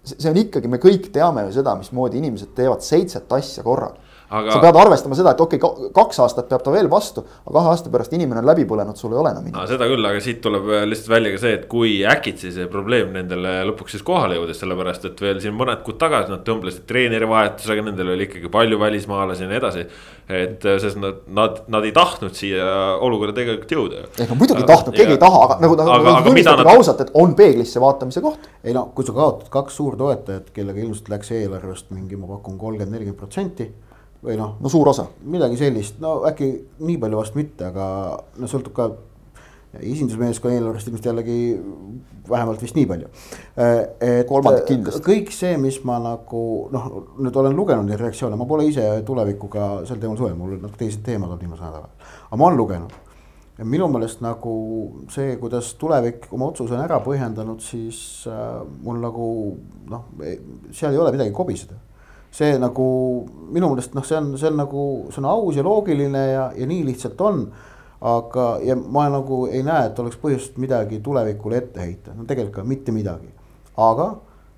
[0.04, 4.56] see on ikkagi, me kõik teame ju seda, mismoodi inimesed teevad seitset asja korraga aga....
[4.56, 7.72] sa pead arvestama seda, et okei okay,, kaks aastat peab ta veel vastu, aga kahe
[7.74, 9.74] aasta pärast inimene on läbi põlenud, sul ei ole enam inimest.
[9.74, 13.58] seda küll, aga siit tuleb lihtsalt välja ka see, et kui äkitsi see probleem nendele
[13.72, 18.14] lõpuks siis kohale jõudis, sellepärast et veel siin mõned kuud tagasi nad tõmblesid treenerivahetusega, nendel
[18.16, 19.86] oli ikkagi palju välismaalasi ja nii edasi.
[20.32, 22.66] et sest nad, nad, nad ei tahtnud siia
[23.04, 24.06] olukorda tegelikult jõuda.
[24.16, 26.74] ei no muidugi ei tahtnud, keegi ja, ei taha, aga nagu, nagu tunnistada nad...
[26.78, 28.48] ausalt, et on peeglisse vaatamise koht.
[28.64, 32.96] ei no kui sa kaotad kaks suurtoetajat, kellega ilmselt läks eelarvest mingi, ma pakun kolmkümmend,
[32.96, 33.68] nelikümmend protsenti
[34.24, 34.58] või noh.
[34.62, 35.08] no suur osa.
[35.24, 37.86] midagi sellist, no äkki nii palju vast mitte, aga
[38.38, 38.92] no sõltub ka
[39.80, 41.38] esindusmeeskonna eelarvest ilmselt jällegi
[42.30, 43.12] vähemalt vist nii palju.
[43.58, 45.04] et kolmandik kindlasti.
[45.06, 49.70] kõik see, mis ma nagu noh, nüüd olen lugenud neid reaktsioone, ma pole ise tulevikuga
[49.90, 51.94] sel teemal suhelnud, mul nagu teised teemad on viimasel nädalal.
[52.28, 52.98] aga ma olen lugenud.
[53.58, 54.56] ja minu meelest nagu
[55.14, 59.30] see, kuidas tulevik oma otsuse on ära põhjendanud, siis äh, mul nagu
[59.90, 60.12] noh,
[60.72, 61.80] seal ei ole midagi kobiseda
[62.32, 62.86] see nagu
[63.52, 66.68] minu meelest noh, see on, see on nagu, see on aus ja loogiline ja, ja
[66.68, 67.46] nii lihtsalt on.
[68.02, 72.56] aga, ja ma nagu ei näe, et oleks põhjust midagi tulevikule ette heita, no tegelikult
[72.56, 73.30] ka mitte midagi.
[73.78, 74.16] aga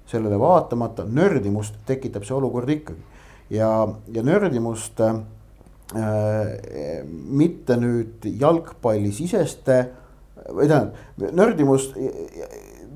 [0.08, 3.04] sellele vaatamata nördimust tekitab see olukord ikkagi
[3.56, 5.20] ja, ja nördimust äh,
[7.12, 9.78] mitte nüüd jalgpallisiseste
[10.50, 11.98] või tähendab nördimust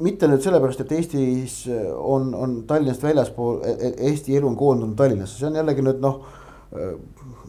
[0.03, 1.60] mitte nüüd sellepärast, et Eestis
[1.97, 6.03] on, on Tallinnast väljaspool, e-, e-, Eesti elu on koondunud Tallinnasse, see on jällegi nüüd
[6.03, 6.19] noh.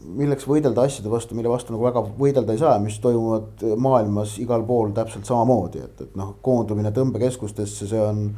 [0.09, 4.63] milleks võidelda asjade vastu, mille vastu nagu väga võidelda ei saa, mis toimuvad maailmas igal
[4.65, 8.29] pool täpselt samamoodi, et, et noh, koondumine tõmbekeskustesse, see on.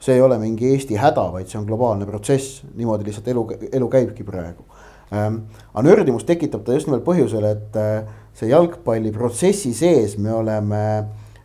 [0.00, 3.88] see ei ole mingi Eesti häda, vaid see on globaalne protsess, niimoodi lihtsalt elu, elu
[3.92, 4.64] käibki praegu
[5.12, 5.42] ähm,.
[5.74, 10.82] aga nördimus tekitab ta just nimelt põhjusel, et äh, see jalgpalliprotsessi sees me oleme,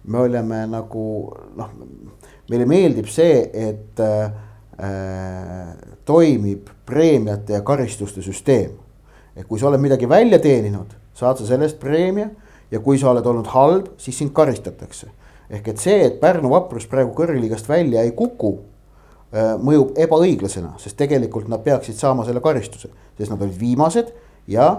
[0.07, 1.05] me oleme nagu
[1.57, 1.71] noh
[2.49, 4.31] meile meeldib see, et äh,
[6.05, 8.71] toimib preemiate ja karistuste süsteem.
[9.36, 12.29] et kui sa oled midagi välja teeninud, saad sa selle eest preemia
[12.71, 15.08] ja kui sa oled olnud halb, siis sind karistatakse.
[15.49, 18.58] ehk et see, et Pärnu vaprus praegu kõrgliigast välja ei kuku
[19.34, 24.13] äh,, mõjub ebaõiglasena, sest tegelikult nad peaksid saama selle karistuse, sest nad olid viimased
[24.47, 24.69] ja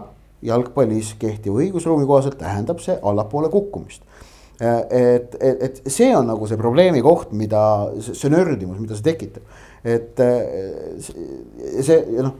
[0.42, 4.02] jalgpallis kehtiva õigusruumi kohaselt tähendab see allapoole kukkumist
[4.60, 7.60] et, et, et see on nagu see probleemi koht, mida
[8.00, 9.42] see nördimus, mida see tekitab.
[9.86, 10.18] et
[11.84, 12.32] see noh,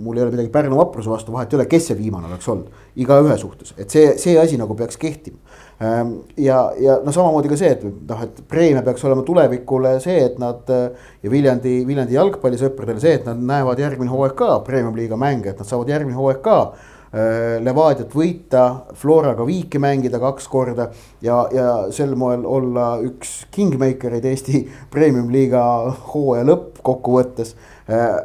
[0.00, 2.78] mul ei ole midagi Pärnu vapruse vastu, vahet ei ole, kes see viimane oleks olnud,
[3.02, 5.36] igaühe suhtes, et see, see asi nagu peaks kehtima.
[5.84, 10.16] Ehm, ja, ja no samamoodi ka see, et noh, et preemia peaks olema tulevikule see,
[10.30, 15.52] et nad ja Viljandi, Viljandi jalgpallisõpradele see, et nad näevad järgmine hooaeg ka premium-liiga mänge,
[15.52, 18.62] et nad saavad järgmine hooaeg ka Äh, Levadiat võita,
[18.98, 20.88] Floraga viiki mängida kaks korda
[21.22, 25.62] ja, ja sel moel olla üks kingmakereid Eesti premium-liiga
[26.10, 27.54] hooaja lõppkokkuvõttes.
[27.86, 28.18] Äh,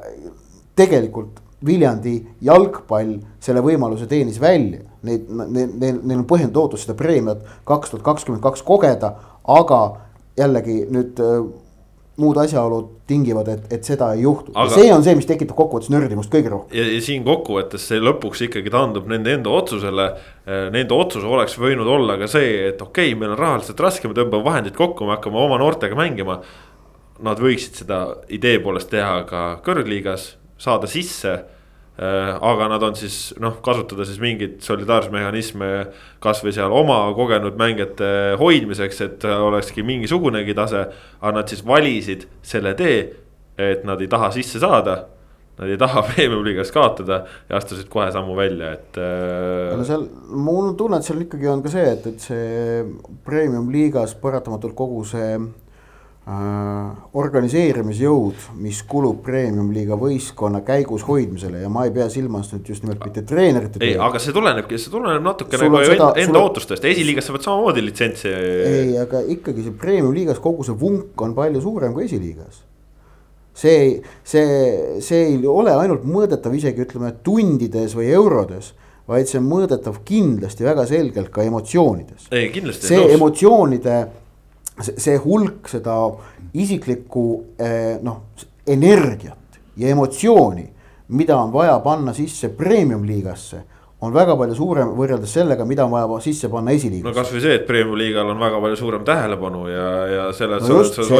[0.80, 2.16] tegelikult Viljandi
[2.48, 8.44] jalgpall selle võimaluse teenis välja, neid, neil, neil, on põhjendatud seda preemiat kaks tuhat kakskümmend
[8.46, 9.12] kaks kogeda,
[9.44, 9.82] aga
[10.40, 11.42] jällegi nüüd äh,
[12.20, 14.72] muud asjaolud tingivad, et, et seda ei juhtu aga...
[14.76, 16.78] see on see, mis tekitab kokkuvõttes nördimust kõige rohkem.
[16.78, 20.10] ja, siin kokkuvõttes see lõpuks ikkagi taandub nende enda otsusele.
[20.50, 24.10] Eh, nende otsus oleks võinud olla ka see, et okei okay,, meil on rahaliselt raske,
[24.10, 26.42] me tõmbame vahendid kokku, me hakkame oma noortega mängima.
[27.24, 31.59] Nad võiksid seda idee poolest teha ka kõrgliigas, saada sisse Äh,
[32.00, 35.70] aga nad on siis noh, kasutada siis mingeid solidaarsusmehhanisme
[36.24, 40.86] kasvõi seal oma kogenud mängijate hoidmiseks, et olekski mingisugunegi tase.
[41.20, 43.00] aga nad siis valisid selle tee,
[43.60, 45.02] et nad ei taha sisse saada.
[45.60, 48.96] Nad ei taha premium-liigas kaotada ja astusid kohe sammu välja, et.
[48.96, 52.86] Äh, no seal, mul on tunne, et seal ikkagi on ka see, et, et see
[53.28, 55.69] premium-liigas paratamatult kogu see Äh,
[56.30, 63.02] organiseerimisjõud, mis kulub premium-liiga võistkonna käigus hoidmisele ja ma ei pea silmas nüüd just nimelt
[63.08, 63.82] mitte treenerite.
[63.82, 68.34] ei, aga see tulenebki, see tuleneb natukene nagu enda, enda ootustest, esiliigas saavad samamoodi litsentsi.
[68.34, 72.62] ei, aga ikkagi see premium-liigas kogu see vunk on palju suurem kui esiliigas.
[73.64, 78.76] see, see, see ei ole ainult mõõdetav isegi ütleme tundides või eurodes
[79.10, 82.30] vaid see on mõõdetav kindlasti väga selgelt ka emotsioonides.
[82.30, 83.18] see nõus.
[83.18, 84.02] emotsioonide
[84.80, 85.96] see hulk seda
[86.54, 87.26] isiklikku
[87.60, 88.22] eh, noh,
[88.68, 90.66] energiat ja emotsiooni,
[91.16, 93.64] mida on vaja panna sisse premium liigasse,
[94.02, 97.10] on väga palju suurem võrreldes sellega, mida on vaja sisse panna esiliigas.
[97.10, 100.84] no kasvõi see, et Premiumi liigal on väga palju suurem tähelepanu ja, ja selle no
[100.88, 101.20] sa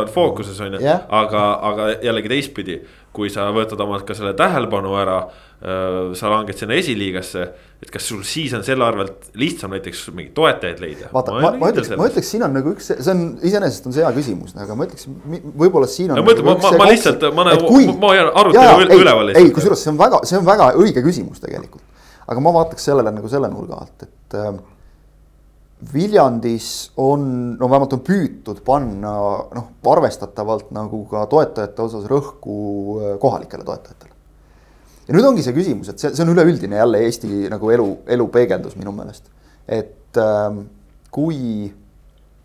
[0.00, 2.78] oled fookuses on ju, aga, aga jällegi teistpidi.
[3.18, 5.18] Kui sa võtad omalt ka selle tähelepanu ära,
[5.58, 7.48] sa langed sinna esiliigasse,
[7.82, 11.10] et kas sul siis on selle arvelt lihtsam näiteks mingeid toetajaid leida?
[11.12, 14.06] vaata, ma, ma, ütleks, ma ütleks, siin on nagu üks, see on iseenesest on see
[14.06, 15.10] hea küsimus, aga ma ütleks,
[15.58, 16.22] võib-olla siin on.
[16.22, 19.34] no nagu ma, ma, ma lihtsalt, ma nagu, ma hoian arutelu üleval.
[19.34, 21.82] ei, kusjuures see on väga, see on väga õige küsimus tegelikult
[22.28, 24.50] aga ma vaataks sellele nagu selle nurga alt, et äh,
[25.78, 29.12] Viljandis on, no vähemalt on püütud panna
[29.54, 32.56] noh, arvestatavalt nagu ka toetajate osas rõhku
[32.98, 34.14] äh, kohalikele toetajatele.
[35.06, 37.86] ja nüüd ongi see küsimus, et see, see on üleüldine jälle Eesti nagu elu,
[38.16, 39.30] elu peegeldus minu meelest.
[39.68, 40.58] et äh,
[41.14, 41.70] kui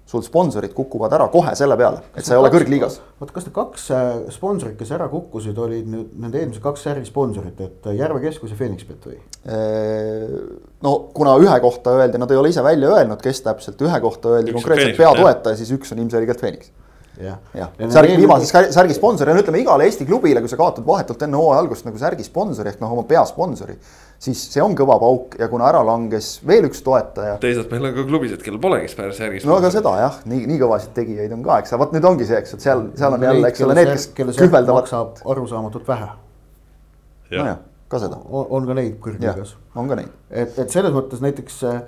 [0.10, 3.00] sul sponsorid kukuvad ära kohe selle peale, et sa ei ole kõrgliigas.
[3.20, 7.60] oota, kas need kaks äh, sponsorit, kes ära kukkusid, olid nüüd nende eelmised kaks ärisponsorit,
[7.64, 9.18] et äh, Järve Keskus ja Phoenixbet või?
[9.48, 10.38] Äh,
[10.84, 14.38] no kuna ühe kohta öeldi, nad ei ole ise välja öelnud, kes täpselt, ühe kohta
[14.38, 16.74] öeldi üks konkreetselt peatoetaja, siis üks on ilmselgelt Phoenix
[17.22, 17.68] jah ja.
[17.78, 21.22] ja., särgi, viimase särgi sponsor ja no ütleme igale Eesti klubile, kui sa kaotad vahetult
[21.28, 23.78] enne hooaja algust nagu särgi sponsori ehk noh, oma peasponsori
[24.24, 27.36] siis see on kõva pauk ja kuna ära langes veel üks toetaja.
[27.44, 29.48] teisalt meil on ka klubisid, kellel polegi järgis.
[29.48, 32.40] no aga seda jah, nii, nii kõvasid tegijaid on ka, eks, vot nüüd ongi see,
[32.40, 34.08] eks, et seal, seal on jälle, eks ole, need, kes
[34.40, 34.84] kühveldavad.
[34.84, 36.08] maksab arusaamatult vähe.
[37.34, 37.60] nojah,
[37.92, 38.22] ka seda.
[38.30, 39.58] on ka neid kõrgliigas.
[39.76, 40.16] on ka neid.
[40.30, 41.84] et, et selles mõttes näiteks äh,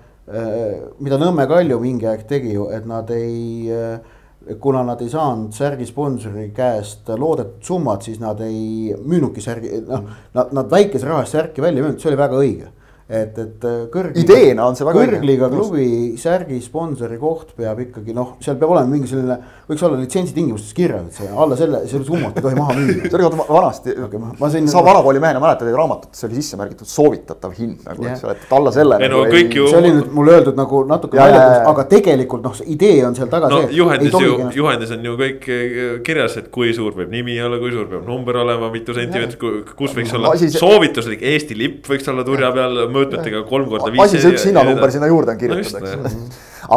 [0.99, 4.14] mida Nõmme Kalju mingi aeg tegi ju, et nad ei äh,
[4.61, 10.09] kuna nad ei saanud särgi sponsori käest loodetud summat, siis nad ei müünudki särgi, noh,
[10.37, 12.71] nad, nad väikese raha eest särki välja ei müünud, see oli väga õige
[13.05, 14.23] et, et äh, kõrgliiga.
[14.23, 15.87] ideena on see väga kõrgliiga klubi
[16.17, 19.35] särgi sponsori koht peab ikkagi noh, seal peab olema mingi selline,
[19.69, 23.03] võiks olla litsentsi tingimustes kirjas, et see alla selle, selle summat ei tohi maha müüa.
[23.03, 24.21] see oli vaata vanasti okay,,
[24.55, 24.69] sain...
[24.73, 28.55] sa vanakooli mehena mäletad, et raamatutes oli sisse märgitud soovitatav hind nagu, eks ole, et
[28.57, 28.97] alla selle.
[28.97, 29.67] ei no nagu kõik ju.
[29.69, 33.29] see oli nüüd mulle öeldud nagu natuke naljakas, aga tegelikult noh, see idee on seal
[33.29, 33.77] taga no, see.
[33.83, 37.69] juhendis ju, juhendis on ju kõik eh, kirjas, et kui suur peab nimi olla, kui
[37.69, 42.49] suur peab number olema, mitu sentimeetrit, kus võiks olla soovituslik Eesti lipp võiks olla turja
[42.55, 44.03] peal mõõtmetega kolm korda viis.
[44.05, 46.11] asi, see üks hinnanumber sinna juurde on kirjutatud, eks ole.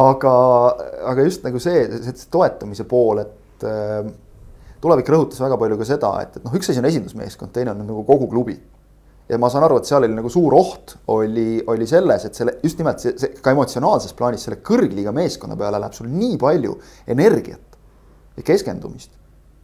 [0.00, 0.32] aga,
[1.12, 4.08] aga just nagu see, see toetamise pool, et äh,
[4.84, 7.84] tulevik rõhutas väga palju ka seda, et, et noh, üks asi on esindusmeeskond, teine on
[7.84, 8.58] nagu kogu klubi.
[9.28, 12.58] ja ma saan aru, et seal oli nagu suur oht oli, oli selles, et selle
[12.62, 16.78] just nimelt see, see ka emotsionaalses plaanis selle kõrgliiga meeskonna peale läheb sul nii palju
[17.12, 17.76] energiat
[18.38, 19.17] ja keskendumist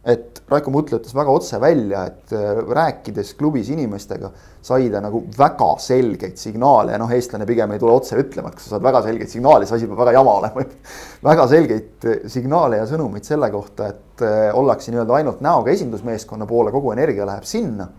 [0.05, 4.29] et Raiko Mutla ütles väga otse välja, et äh, rääkides klubis inimestega,
[4.65, 8.59] sai ta nagu väga selgeid signaale ja noh, eestlane pigem ei tule otse ütlema, et
[8.59, 10.65] kui sa saad väga selgeid signaale, siis asi peab väga jama olema.
[11.29, 16.45] väga selgeid äh, signaale ja sõnumeid selle kohta, et äh, ollakse nii-öelda ainult näoga esindusmeeskonna
[16.49, 17.89] poole, kogu energia läheb sinna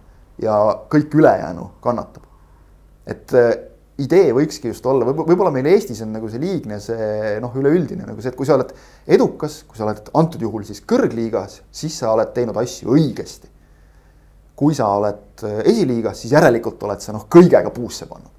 [0.42, 0.60] ja
[0.92, 2.22] kõik ülejäänu kannatab.
[3.06, 3.32] et
[4.02, 8.20] idee võikski just olla, võib-olla meil Eestis on nagu see liigne see noh, üleüldine nagu
[8.20, 8.74] see, et kui sa oled
[9.16, 13.52] edukas, kui sa oled antud juhul siis kõrgliigas, siis sa oled teinud asju õigesti.
[14.56, 18.35] kui sa oled esiliigas, siis järelikult oled sa noh, kõigega puusse pannud.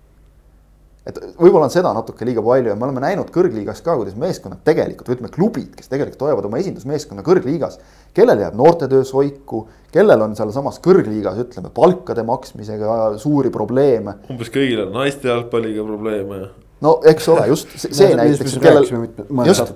[1.08, 4.62] Et võib-olla on seda natuke liiga palju ja me oleme näinud kõrgliigas ka, kuidas meeskonnad
[4.68, 7.80] tegelikult, ütleme klubid, kes tegelikult hoiavad oma esindusmeeskonna kõrgliigas,
[8.18, 14.20] kellel jääb noortetöö soiku, kellel on sealsamas kõrgliigas, ütleme palkade maksmisega suuri probleeme.
[14.32, 16.48] umbes kõigil on naiste jalgpalliga probleeme
[16.84, 19.72] no eks ole, just see, see näiteks, kellel, just, just,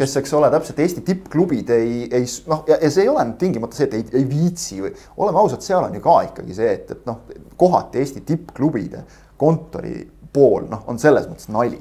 [0.00, 3.40] kes, eks ole, täpselt Eesti tippklubid ei, ei noh, ja, ja see ei ole nüüd
[3.42, 6.72] tingimata see, et ei, ei viitsi või oleme ausad, seal on ju ka ikkagi see,
[6.78, 7.20] et, et noh,
[7.60, 9.04] kohati Eesti tippklubide
[9.40, 9.98] kontori
[10.32, 11.80] pool noh, on selles mõttes nali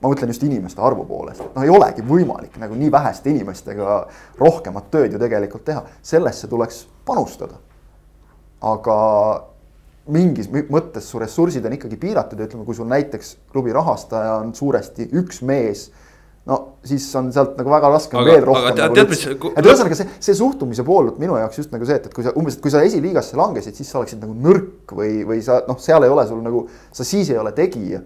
[0.00, 3.98] ma mõtlen just inimeste arvu poolest, et noh, ei olegi võimalik nagu nii väheste inimestega
[4.40, 7.58] rohkemat tööd ju tegelikult teha, sellesse tuleks panustada.
[8.66, 8.96] aga
[10.08, 14.54] mingis mõttes su ressursid on ikkagi piiratud ja ütleme, kui sul näiteks klubi rahastaja on
[14.54, 15.90] suuresti üks mees
[16.46, 18.76] no siis on sealt nagu väga raske aga, veel rohkem.
[18.78, 19.24] nagu tead, mis.
[19.26, 22.34] et ühesõnaga see, see suhtumise pool minu jaoks just nagu see, et, et kui sa
[22.38, 25.80] umbes, et kui sa esiliigasse langesid, siis sa oleksid nagu nõrk või, või sa noh,
[25.82, 28.02] seal ei ole sul nagu, sa siis ei ole tegija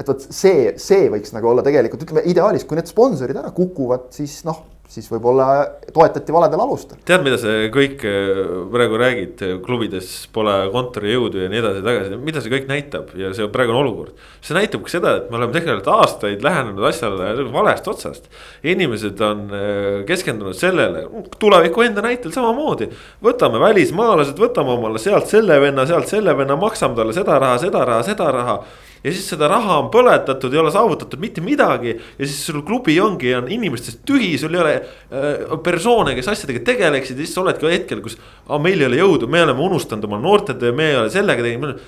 [0.00, 4.08] et vot see, see võiks nagu olla tegelikult ütleme ideaalis, kui need sponsorid ära kukuvad,
[4.14, 5.46] siis noh, siis võib-olla
[5.94, 6.98] toetati valedel alustel.
[7.08, 12.18] tead, mida see kõik äh, praegu räägid, klubides pole kontorijõudu ja nii edasi ja tagasi,
[12.28, 14.20] mida see kõik näitab ja see praegune olukord.
[14.44, 18.28] see näitab ka seda, et me oleme tegelikult aastaid lähenenud asjale valest otsast.
[18.74, 21.06] inimesed on äh, keskendunud sellele,
[21.40, 22.90] tuleviku enda näitel samamoodi.
[23.24, 27.84] võtame välismaalased, võtame omale sealt selle venna, sealt selle venna, maksame talle seda raha, seda
[27.88, 28.62] raha, seda raha
[29.04, 31.96] ja siis seda raha on põletatud, ei ole saavutatud mitte midagi.
[32.18, 36.62] ja siis sul klubi ongi, on inimestest tühi, sul ei ole äh, persoone, kes asjadega
[36.66, 38.18] tegeleksid ja siis sa oledki hetkel, kus.
[38.62, 41.80] meil ei ole jõudu, me oleme unustanud oma noortetöö, me ei ole sellega teinud,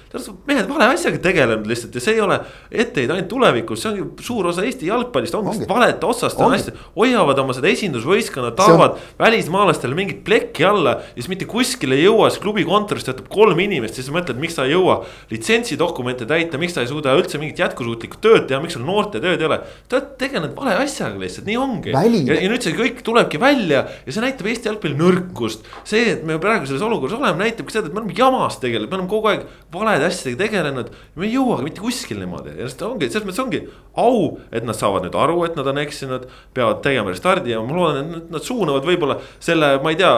[0.48, 4.50] mehed vale asjaga tegelenud lihtsalt ja see ei ole etteheide ainult tulevikus, see ongi suur
[4.50, 5.68] osa Eesti jalgpallist ongi, ongi.
[5.70, 6.74] valete otsast on hästi.
[6.96, 9.07] hoiavad oma seda esindusvõistkonda, tahavad on...
[9.20, 13.61] välismaalastele mingit plekki alla ja siis mitte kuskile ei jõua, siis klubi kontoris töötab kolm
[13.61, 17.61] inimest, siis mõtled, miks sa ei jõua litsentsidokumente täita, miks sa ei suuda üldse mingit
[17.61, 19.61] jätkusuutlikku tööd teha, miks sul noorte tööd ei ole.
[19.88, 21.93] te olete tegelenud vale asjaga lihtsalt, nii ongi.
[22.31, 25.69] ja, ja nüüd see kõik tulebki välja ja see näitab Eesti jalgpalli nõrkust.
[25.85, 29.01] see, et me praegu selles olukorras oleme, näitabki seda, et me oleme jamas tegelikult, me
[29.01, 30.93] oleme kogu aeg valede asjadega tegelenud.
[31.14, 33.64] me ei jõuagi mitte kuskile niimoodi ja see ongi, selles mõttes ongi
[34.01, 36.29] au, et nad saavad nüüd aru, et nad on eksinud.
[36.55, 40.14] peavad tegema restardi ja ma loodan, et nad suunavad võib-olla selle, ma ei tea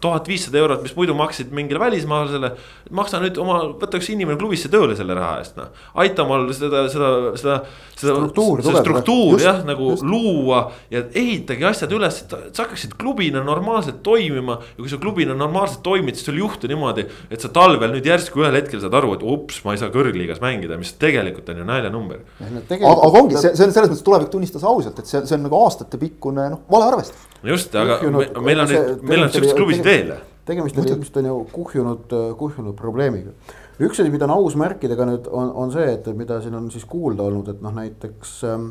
[0.00, 2.52] tuhat viissada eurot, mis muidu maksid mingile välismaalasele.
[2.90, 5.72] maksa nüüd oma, võta üks inimene klubisse tööle selle raha eest, noh.
[6.06, 7.56] Aita omal seda, seda, seda,
[7.96, 10.06] seda struktuur, seda struktuur jah, nagu just.
[10.06, 14.58] luua ja ehitage asjad üles, et sa hakkaksid klubina normaalselt toimima.
[14.76, 18.08] ja kui sa klubina normaalselt toimid, siis sul ei juhtu niimoodi, et sa talvel nüüd
[18.08, 21.62] järsku ühel hetkel saad aru, et ups, ma ei saa kõrgliigas mängida, mis tegelikult on
[21.62, 22.24] ju naljanumber.
[22.40, 25.46] aga, aga ongi, see, see on selles mõttes tulevik tunnistas ausalt, et see, see on
[25.48, 30.16] nagu aastatepikkune noh, valearvestus just, aga me, meil on meil on siukseid klubisid veel.
[30.46, 33.34] tegemist on ju kuhjunud, kuhjunud probleemiga.
[33.80, 36.70] Üks asi, mida on aus märkida ka nüüd on, on see, et mida siin on
[36.72, 38.36] siis kuulda olnud, et noh, näiteks.
[38.48, 38.70] Ähm,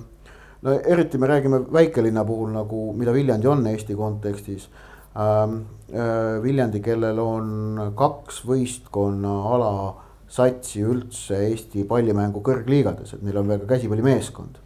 [0.66, 4.70] no eriti me räägime väikelinna puhul nagu, mida Viljandi on Eesti kontekstis
[5.20, 5.64] ähm,.
[5.86, 9.74] Äh, Viljandi, kellel on kaks võistkonna ala
[10.34, 14.58] satsi üldse Eesti pallimängu kõrgliigades, et neil on ka käsipallimeeskond.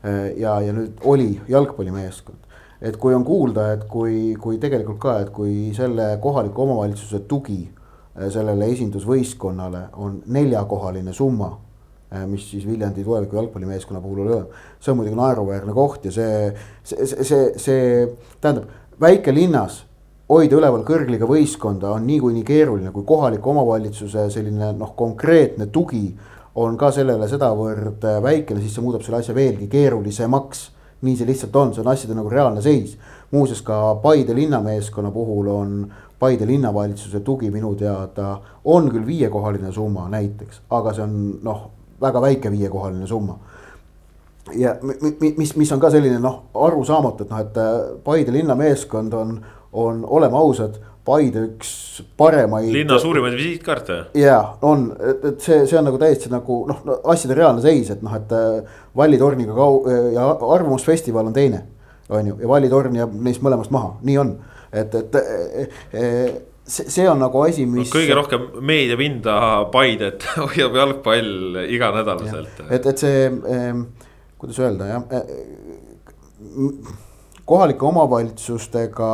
[0.00, 2.48] Äh, ja, ja nüüd oli jalgpallimeeskond
[2.82, 7.60] et kui on kuulda, et kui, kui tegelikult ka, et kui selle kohaliku omavalitsuse tugi
[8.12, 11.52] sellele esindusvõistkonnale on neljakohaline summa,
[12.12, 14.42] äh, mis siis Viljandi tuleviku jalgpallimeeskonna puhul oli,
[14.80, 16.50] see on muidugi naeruväärne koht ja see,
[16.84, 17.86] see, see, see, see
[18.40, 19.82] tähendab väikelinnas
[20.32, 26.06] hoida üleval kõrgliga võistkonda on niikuinii keeruline, kui kohaliku omavalitsuse selline noh, konkreetne tugi
[26.60, 30.68] on ka sellele sedavõrd äh, väikene, siis see muudab selle asja veelgi keerulisemaks
[31.02, 32.96] nii see lihtsalt on, see on asjade nagu reaalne seis.
[33.32, 35.70] muuseas ka Paide linnameeskonna puhul on
[36.22, 41.64] Paide linnavalitsuse tugi minu teada on küll viiekohaline summa näiteks, aga see on noh,
[42.02, 43.38] väga väike viiekohaline summa.
[44.58, 44.76] ja
[45.36, 49.36] mis, mis on ka selline noh, arusaamatu, et noh, et äh, Paide linnameeskond on,
[49.72, 52.70] on, oleme ausad Paide üks paremaid.
[52.72, 53.98] linna suurimaid visiitkaarte.
[54.14, 57.90] ja on, et, et see, see on nagu täiesti nagu noh no,, asjade reaalne seis,
[57.90, 61.64] et noh, et äh, Vallitorniga kau- ja Arvamusfestival on teine.
[62.08, 64.36] on ju, ja Vallitorn jääb neist mõlemast maha, nii on,
[64.72, 66.10] et, et e, e,
[66.64, 67.94] see, see on nagu asi, mis no,.
[67.94, 69.38] kõige rohkem meediapinda
[69.72, 72.66] Paidet hoiab jalgpall iganädalaselt.
[72.68, 73.72] et, et see eh,,
[74.40, 75.34] kuidas öelda jah eh,,
[77.46, 79.10] kohalike omavalitsustega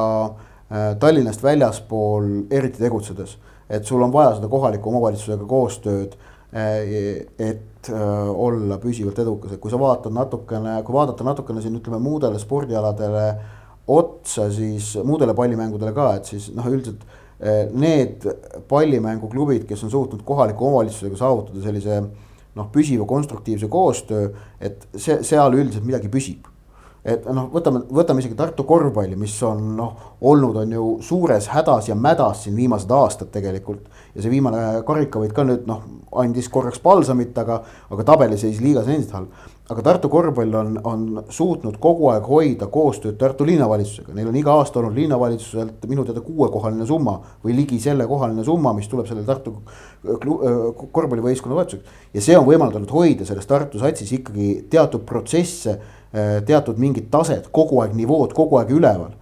[0.69, 3.39] Äh, Tallinnast väljaspool eriti tegutsedes.
[3.71, 6.15] et sul on vaja seda kohaliku omavalitsusega koostööd,
[6.57, 11.77] äh, et äh, olla püsivalt edukas, et kui sa vaatad natukene, kui vaadata natukene siin
[11.77, 13.25] ütleme muudele spordialadele
[13.89, 17.07] otsa, siis muudele pallimängudele ka, et siis noh, üldiselt
[17.79, 18.25] need
[18.69, 22.01] pallimänguklubid, kes on suutnud kohaliku omavalitsusega saavutada sellise
[22.59, 26.49] noh, püsiva konstruktiivse koostöö, et see, seal üldiselt midagi püsib
[27.09, 31.91] et noh, võtame, võtame isegi Tartu korvpalli, mis on noh, olnud on ju suures hädas
[31.91, 33.87] ja mädas siin viimased aastad tegelikult.
[34.15, 35.85] ja see viimane karikavõit ka nüüd noh,
[36.19, 39.47] andis korraks palsamit, aga, aga tabeliseis liigas on endiselt halb.
[39.69, 44.55] Aga Tartu korvpall on, on suutnud kogu aeg hoida koostööd Tartu linnavalitsusega, neil on iga
[44.57, 49.59] aasta olnud linnavalitsuselt minu teada kuuekohaline summa või ligi sellekohaline summa, mis tuleb sellele Tartu
[50.03, 51.97] korvpallivõistkonna toetuseks.
[52.15, 55.79] ja see on võimaldanud hoida selles Tartu satsis ikkagi teatud protsesse
[56.49, 59.13] teatud mingid tased, kogu aeg nivood, kogu aeg üleval.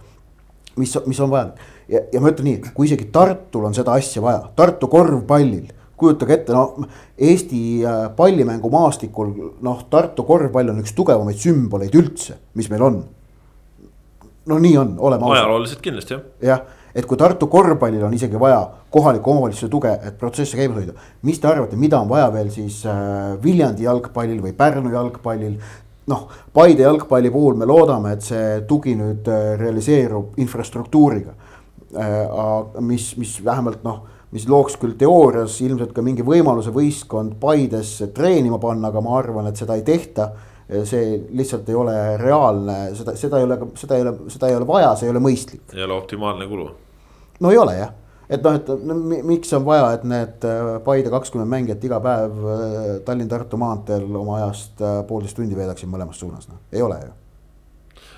[0.77, 1.59] mis, mis on vajalik
[1.91, 6.33] ja, ja ma ütlen nii, kui isegi Tartul on seda asja vaja, Tartu korvpallil kujutage
[6.37, 6.87] ette, no
[7.17, 9.31] Eesti äh, pallimängumaastikul
[9.65, 12.99] noh, Tartu korvpall on üks tugevamaid sümboleid üldse, mis meil on.
[14.47, 15.41] no nii on, oleme ausad.
[15.41, 16.21] ajalooliselt kindlasti jah.
[16.41, 16.61] jah,
[16.95, 18.61] et kui Tartu korvpallil on isegi vaja
[18.93, 20.93] kohaliku omavalitsuse tuge, et protsesse käimas hoida.
[21.21, 25.57] mis te arvate, mida on vaja veel siis äh, Viljandi jalgpallil või Pärnu jalgpallil
[26.07, 31.35] noh, Paide jalgpalli puhul me loodame, et see tugi nüüd äh, realiseerub infrastruktuuriga.
[31.97, 38.09] Äh, mis, mis vähemalt noh, mis looks küll teoorias ilmselt ka mingi võimaluse võistkond Paidesse
[38.15, 40.31] treenima panna, aga ma arvan, et seda ei tehta.
[40.83, 44.67] see lihtsalt ei ole reaalne, seda, seda ei ole, seda ei ole, seda ei ole
[44.67, 45.63] vaja, see ei ole mõistlik.
[45.73, 46.67] ei ole optimaalne kulu.
[47.39, 47.93] no ei ole jah
[48.29, 52.33] et noh, et no, miks on vaja, et need äh, Paide kakskümmend mängijat iga päev
[52.43, 57.13] äh, Tallinn-Tartu maanteel oma ajast äh, poolteist tundi veedaksid mõlemas suunas, noh, ei ole ju.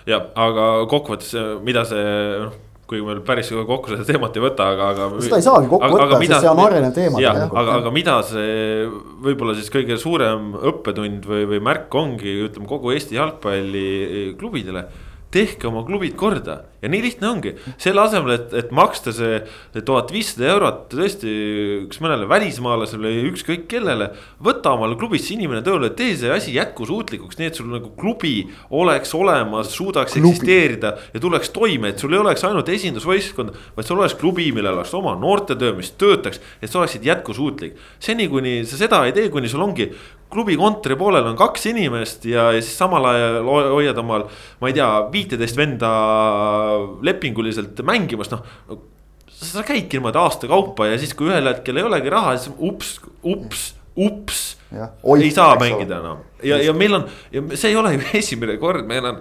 [0.10, 2.02] jah, aga kokkuvõttes, mida see
[2.48, 2.58] noh
[2.90, 5.10] kuigi me päris kokku seda teemat ei võta, aga, aga.
[5.22, 7.22] seda ei saagi kokku võtta, sest see on arenev teema.
[7.22, 8.88] jah, aga, aga mida see
[9.26, 14.88] võib-olla siis kõige suurem õppetund või, või märk ongi, ütleme kogu Eesti jalgpalliklubidele
[15.34, 17.52] tehke oma klubid korda ja nii lihtne ongi,
[17.82, 19.40] selle asemel, et, et maksta see
[19.86, 21.32] tuhat viissada eurot tõesti
[21.90, 24.10] kas mõnele välismaalasele või ükskõik kellele.
[24.44, 29.12] võta omale klubisse inimene tööle, tee see asi jätkusuutlikuks, nii et sul nagu klubi oleks
[29.18, 30.32] olemas, suudaks klubi.
[30.32, 33.52] eksisteerida ja tuleks toime, et sul ei oleks ainult esindusvõistkond.
[33.76, 37.76] vaid sul oleks klubi, millel oleks oma noortetöö, mis töötaks, et sa oleksid jätkusuutlik.
[38.00, 39.92] seni, kuni sa seda ei tee, kuni sul ongi
[40.30, 44.28] klubi kontori poolel on kaks inimest ja, ja siis samal ajal hoiad omal,
[44.62, 45.90] ma ei tea, viiteist venda
[47.06, 48.46] lepinguliselt mängimas, noh.
[49.34, 52.96] sa käidki niimoodi aasta kaupa ja siis, kui ühel hetkel ei olegi raha, siis ups,
[53.26, 53.70] ups,
[54.08, 54.46] ups
[55.20, 58.86] ei saa mängida enam ja, ja meil on ja see ei ole ju esimene kord,
[58.88, 59.18] meil on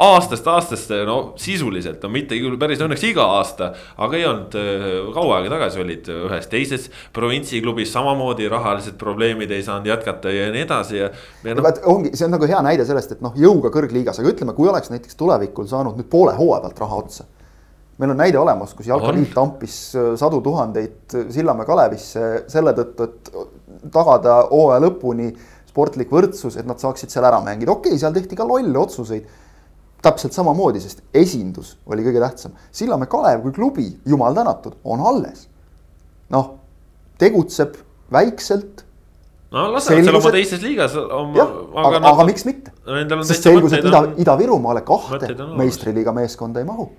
[0.00, 3.72] aastast aastasse no sisuliselt, no mitte küll päris õnneks iga aasta.
[4.00, 4.86] aga ei olnud, äh,
[5.16, 10.64] kaua aega tagasi olid ühes teises provintsiklubis samamoodi rahalised probleemid ei saanud jätkata ja nii
[10.68, 11.10] edasi ja.
[11.44, 14.56] ja no, ongi, see on nagu hea näide sellest, et noh, jõuga kõrgliigas, aga ütleme,
[14.56, 17.28] kui oleks näiteks tulevikul saanud nüüd poole hooaja pealt raha otsa
[18.00, 23.34] meil on näide olemas, kus jalkaliit tampis äh, sadu tuhandeid Sillamäe Kalevisse selle tõttu, et
[23.92, 25.30] tagada hooaja lõpuni
[25.70, 29.38] sportlik võrdsus, et nad saaksid seal ära mängida, okei okay,, seal tehti ka lolle otsuseid.
[30.00, 32.54] täpselt samamoodi, sest esindus oli kõige tähtsam.
[32.72, 35.48] Sillamäe Kalev kui klubi, jumal tänatud, on alles.
[36.30, 36.54] noh,
[37.18, 37.76] tegutseb
[38.12, 38.84] väikselt.
[39.50, 41.34] no lasevad seal oma teises liigas oma.
[41.36, 41.46] aga,
[41.84, 42.72] aga, aga miks mitte?
[43.28, 46.90] sest selgus, et Ida, Ida-Virumaale kahte meistriliiga meeskonda ei mahu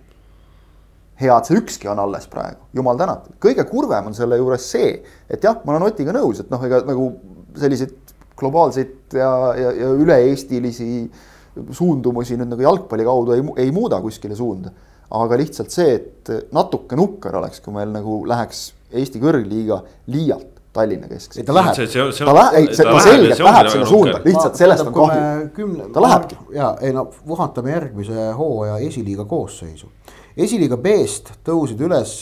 [1.22, 3.36] hea, et see ükski on alles praegu, jumal tänatud.
[3.42, 4.94] kõige kurvem on selle juures see,
[5.30, 7.12] et jah, ma olen Otiga nõus, et noh, ega nagu
[7.60, 10.92] selliseid globaalseid ja, ja, ja üle-eestilisi
[11.76, 14.72] suundumusi nüüd nagu jalgpalli kaudu ei, ei muuda kuskile suunda.
[15.12, 21.08] aga lihtsalt see, et natuke nukker oleks, kui meil nagu läheks Eesti kõrgliiga liialt Tallinna
[21.08, 21.46] keskseks.
[21.46, 21.76] ta läheb.
[21.76, 25.90] ta läheb, ei see, ta selgelt läheb sinna suunda, lihtsalt sellest on kahju.
[25.92, 26.38] ta lähebki.
[26.56, 29.92] ja ei no vaatame järgmise hooaja esiliiga koosseisu
[30.44, 32.14] esiliiga B-st tõusid üles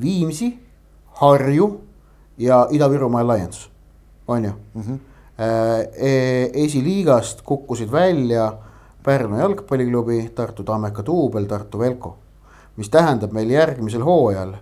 [0.00, 0.52] Viimsi,
[1.20, 1.68] Harju
[2.40, 3.68] ja Ida-Virumaa Alliance,
[4.28, 4.82] on ju mm.
[4.82, 4.98] -hmm.
[6.64, 8.52] esiliigast kukkusid välja
[9.02, 12.16] Pärnu jalgpalliklubi, Tartu Tammeka duubel, Tartu Velko.
[12.76, 14.60] mis tähendab meil järgmisel hooajal äh,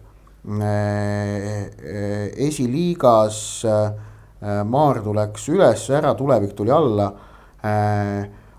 [2.37, 3.63] esiliigas
[4.65, 7.13] Maardu läks üles, ära, tulevik tuli alla.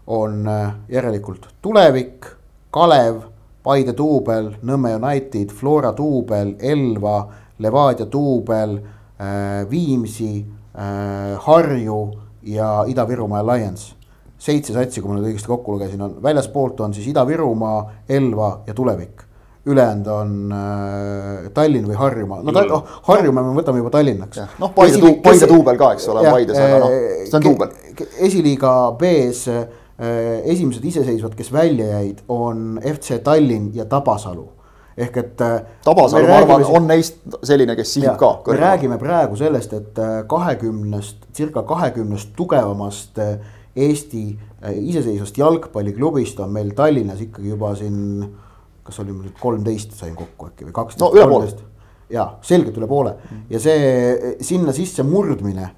[0.08, 0.46] on
[0.90, 2.26] järelikult tulevik,
[2.72, 3.31] Kalev
[3.64, 7.20] Paide duubel, Nõmme United, Flora duubel, Elva,
[7.62, 12.00] Levadia duubel äh,, Viimsi äh,, Harju
[12.50, 13.94] ja Ida-Virumaa Alliance.
[14.42, 18.74] seitse satsi, kui ma nüüd õigesti kokku lugesin, on väljaspoolt on siis Ida-Virumaa, Elva ja
[18.74, 19.28] Tulevik.
[19.66, 24.40] ülejäänud on äh, Tallinn või Harjumaa, no ta, oh, Harjumaa me võtame juba Tallinnaks.
[24.58, 26.96] noh, Paide, Paide duubel ka, eks ole, Paides, aga noh,
[27.28, 27.78] see on duubel.
[28.26, 29.68] esiliiga B-s Äh,
[30.02, 34.48] esimesed iseseisvad, kes välja jäid, on FC Tallinn ja Tabasalu
[34.98, 35.42] ehk et.
[35.42, 38.32] Äh, Tabasalu, ma arvan, on neist selline, kes sihib ka.
[38.48, 43.20] me räägime praegu sellest, et äh, kahekümnest, circa kahekümnest tugevamast
[43.72, 44.26] Eesti
[44.62, 48.26] iseseisvast jalgpalliklubist on meil Tallinnas ikkagi juba siin.
[48.84, 51.02] kas oli nüüd kolmteist sain kokku äkki või kaksteist?
[51.04, 51.48] no üle poole.
[52.10, 53.14] ja selgelt üle poole
[53.50, 55.70] ja see sinna sisse murdmine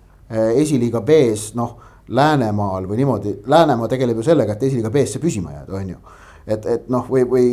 [0.56, 1.76] esiliiga B-s noh
[2.08, 6.00] Läänemaal või niimoodi, Läänemaa tegeleb ju sellega, et esiliiga B-sse püsima jääda, on ju.
[6.48, 7.46] et, et noh, või, või,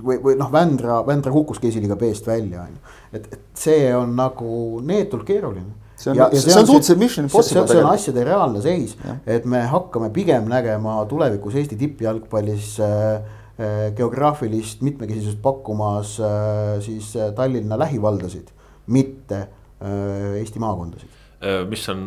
[0.00, 2.94] või, või noh, Vändra, Vändra kukkuski esiliiga B-st välja, on ju.
[3.18, 5.74] et, et see on nagu neetult keeruline.
[5.96, 7.66] see on, see, see on suhteliselt mission impossible.
[7.68, 13.90] see on asjade reaalne seis, et me hakkame pigem nägema tulevikus Eesti tippjalgpallis äh, äh,
[13.96, 18.48] geograafilist mitmekesisust pakkumas äh, siis äh, Tallinna lähivaldasid,
[18.86, 21.23] mitte äh, Eesti maakondasid
[21.68, 22.00] mis on,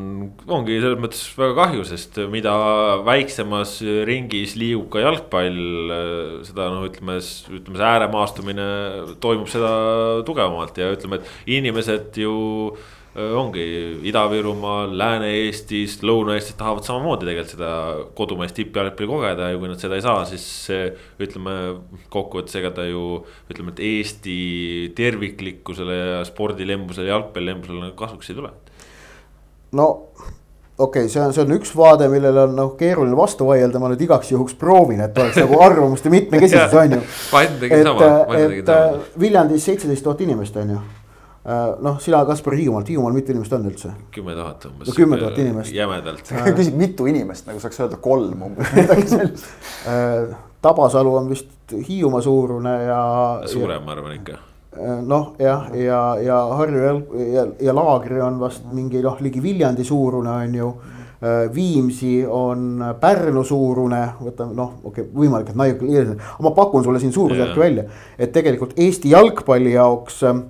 [0.50, 2.54] ongi selles mõttes väga kahju, sest mida
[3.06, 3.78] väiksemas
[4.08, 5.62] ringis liigub ka jalgpall,
[5.94, 7.20] äh, seda noh, ütleme,
[7.60, 8.68] ütleme see ääremaastumine
[9.22, 9.72] toimub seda
[10.26, 12.34] tugevamalt ja ütleme, et inimesed ju
[12.74, 13.66] äh, ongi
[14.10, 17.72] Ida-Virumaal, Lääne-Eestis, Lõuna-Eestis tahavad samamoodi tegelikult seda
[18.18, 20.48] kodumaist tippjalgpalli kogeda ja kui nad seda ei saa, siis
[21.22, 21.58] ütleme
[22.14, 23.20] kokkuvõttes, ega ta ju
[23.52, 24.40] ütleme, et Eesti
[24.98, 28.56] terviklikkusele ja spordilembusele, jalgpalliembusele kasuks ei tule
[29.72, 29.88] no
[30.78, 33.90] okei okay,, see on, see on üks vaade, millele on noh keeruline vastu vaielda, ma
[33.92, 37.02] nüüd igaks juhuks proovin, et oleks nagu arvamuste mitmekesisus on ju.
[37.42, 38.14] enne tegin sama.
[39.20, 40.86] Viljandis seitseteist tuhat inimest on ju
[41.48, 43.94] Äh, noh, sina, Kaspar, Hiiumaalt, Hiiumaal mitu inimest on üldse?
[44.12, 44.90] kümme tuhat umbes.
[44.90, 45.72] no kümme tuhat inimest.
[45.72, 49.46] jämedalt küsid mitu inimest, nagu saaks öelda kolm umbes, midagi sellist
[49.88, 53.00] äh, Tabasalu on vist Hiiumaa suurune ja.
[53.48, 54.42] suurem, ma arvan ikka.
[54.78, 56.94] Äh, noh, jah, ja, ja Harju ja,
[57.34, 60.76] ja, ja Laagri on vast mingi noh, ligi Viljandi suurune on ju.
[61.50, 67.02] Viimsi on Pärnu suurune, võtame noh, okei okay,, võimalik, et naiuke, aga ma pakun sulle
[67.02, 67.88] siin suurusjärku välja,
[68.22, 70.44] et tegelikult Eesti jalgpalli jaoks äh,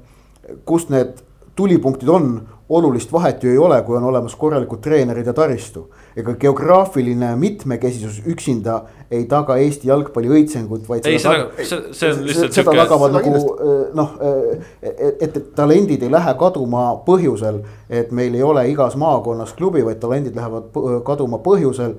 [0.66, 1.20] kus need
[1.56, 5.88] tulipunktid on, olulist vahet ju ei ole, kui on olemas korralikud treenerid ja taristu.
[6.18, 11.06] Ega geograafiline mitmekesisus üksinda ei taga Eesti jalgpalli õitsengut, vaid.
[11.08, 12.56] ei, see, see, see on lihtsalt.
[12.58, 18.36] seda tagavad nagu äh, noh, äh, et, et talendid ei lähe kaduma põhjusel, et meil
[18.36, 20.76] ei ole igas maakonnas klubi, vaid talendid lähevad
[21.08, 21.96] kaduma põhjusel,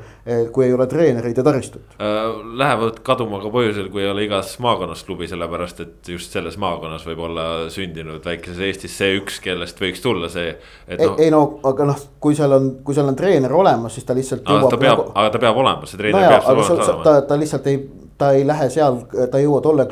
[0.52, 2.18] kui ei ole treenereid ja taristut äh,.
[2.58, 7.06] Lähevad kaduma ka põhjusel, kui ei ole igas maakonnas klubi, sellepärast et just selles maakonnas
[7.08, 10.52] võib olla sündinud väikeses Eestis see üks, kellest võiks tulla see.
[10.90, 14.07] No, ei, ei no aga noh, kui seal on, kui seal on treener olemas, siis
[14.09, 14.44] ta lihtsalt.
[14.48, 17.14] aga ta peab nagu..., aga ta peab olema, see treener no peab olemas olema ta,
[17.28, 17.80] ta lihtsalt ei,
[18.18, 19.86] ta ei lähe seal, ta ei jõua tolle,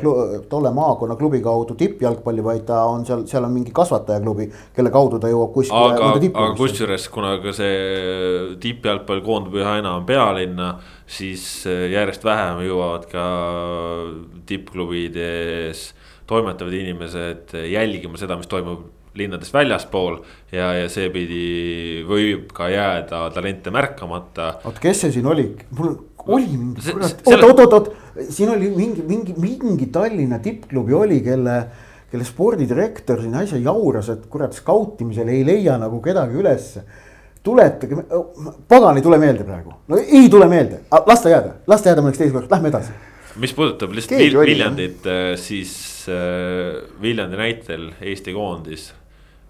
[0.51, 5.21] tolle maakonna klubi kaudu tippjalgpalli, vaid ta on seal, seal on mingi kasvatajaklubi, kelle kaudu
[5.23, 5.93] ta jõuab kuskile.
[5.93, 10.73] aga, aga kusjuures, kuna ka see tippjalgpall koondub üha enam pealinna,
[11.07, 13.25] siis järjest vähem jõuavad ka
[14.49, 15.87] tippklubides
[16.27, 20.19] toimetavad inimesed jälgima seda, mis toimub linnadest väljaspool
[20.51, 24.53] ja, ja seepidi võib ka jääda talente märkamata.
[24.63, 25.95] oot, kes see siin oli, mul
[26.27, 27.91] oli mingi, oot, oot, oot, oot,
[28.29, 31.57] siin oli mingi, mingi, mingi Tallinna tippklubi oli, kelle,
[32.11, 36.85] kelle spordidirektor siin äsja jauras, et kurat, skautimisel ei leia nagu kedagi ülesse.
[37.47, 37.95] tuletage,
[38.67, 42.03] pagan ei tule meelde praegu, no ei tule meelde, las ta jääda, las ta jääda
[42.03, 42.95] mõneks teiseks lähme edasi.
[43.39, 45.71] mis puudutab lihtsalt Vil Viljandit, äh, siis
[46.11, 48.89] äh, Viljandi näitel Eesti koondis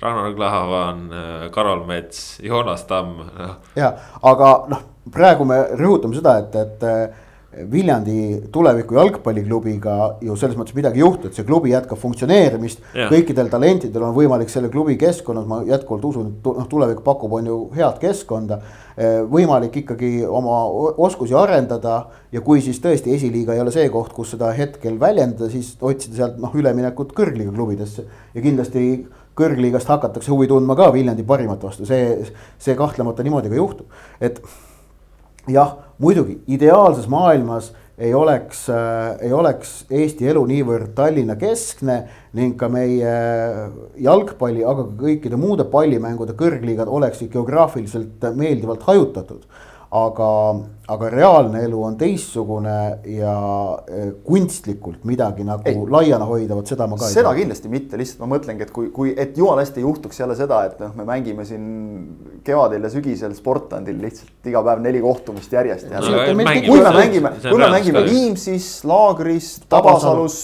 [0.01, 3.23] Ragnar Klavan, äh, Karol Mets, Joonas Tamm
[3.81, 7.23] ja, aga noh praegu me rõhutame seda, et, et äh,
[7.71, 12.83] Viljandi tuleviku jalgpalliklubiga ju selles mõttes midagi ei juhtu, et see klubi jätkab funktsioneerimist.
[13.09, 17.49] kõikidel talentidel on võimalik selle klubi keskkonnas, ma jätkuvalt usun, et noh, tulevik pakub, on
[17.49, 18.59] ju head keskkonda.
[18.97, 20.59] Äh, võimalik ikkagi oma
[21.07, 21.97] oskusi arendada
[22.35, 26.19] ja kui siis tõesti esiliiga ei ole see koht, kus seda hetkel väljendada, siis otsida
[26.19, 28.83] sealt noh, üleminekut kõrgliiga klubidesse ja kindlasti
[29.37, 32.29] kõrgliigast hakatakse huvi tundma ka Viljandi parimat vastu, see,
[32.61, 34.41] see kahtlemata niimoodi ka juhtub, et
[35.51, 41.95] jah, muidugi ideaalses maailmas ei oleks äh,, ei oleks Eesti elu niivõrd Tallinna keskne
[42.37, 43.13] ning ka meie
[44.05, 49.47] jalgpalli, aga ka kõikide muude pallimängude kõrgliigad oleksid geograafiliselt meeldivalt hajutatud
[49.95, 50.29] aga,
[50.91, 52.75] aga reaalne elu on teistsugune
[53.07, 53.35] ja
[53.87, 57.21] eh, kunstlikult midagi nagu ei, laiana hoida, vot seda ma ka ei tea.
[57.21, 60.35] seda kindlasti mitte, lihtsalt ma mõtlengi, et kui, kui, et jumala hästi ei juhtuks jälle
[60.39, 61.67] seda, et noh, me mängime siin
[62.47, 65.87] kevadel ja sügisel sportlandil lihtsalt iga päev neli kohtumist järjest.
[65.87, 70.41] kui me mängime, kui me mängime Viimsis, Laagris, Tabasalus,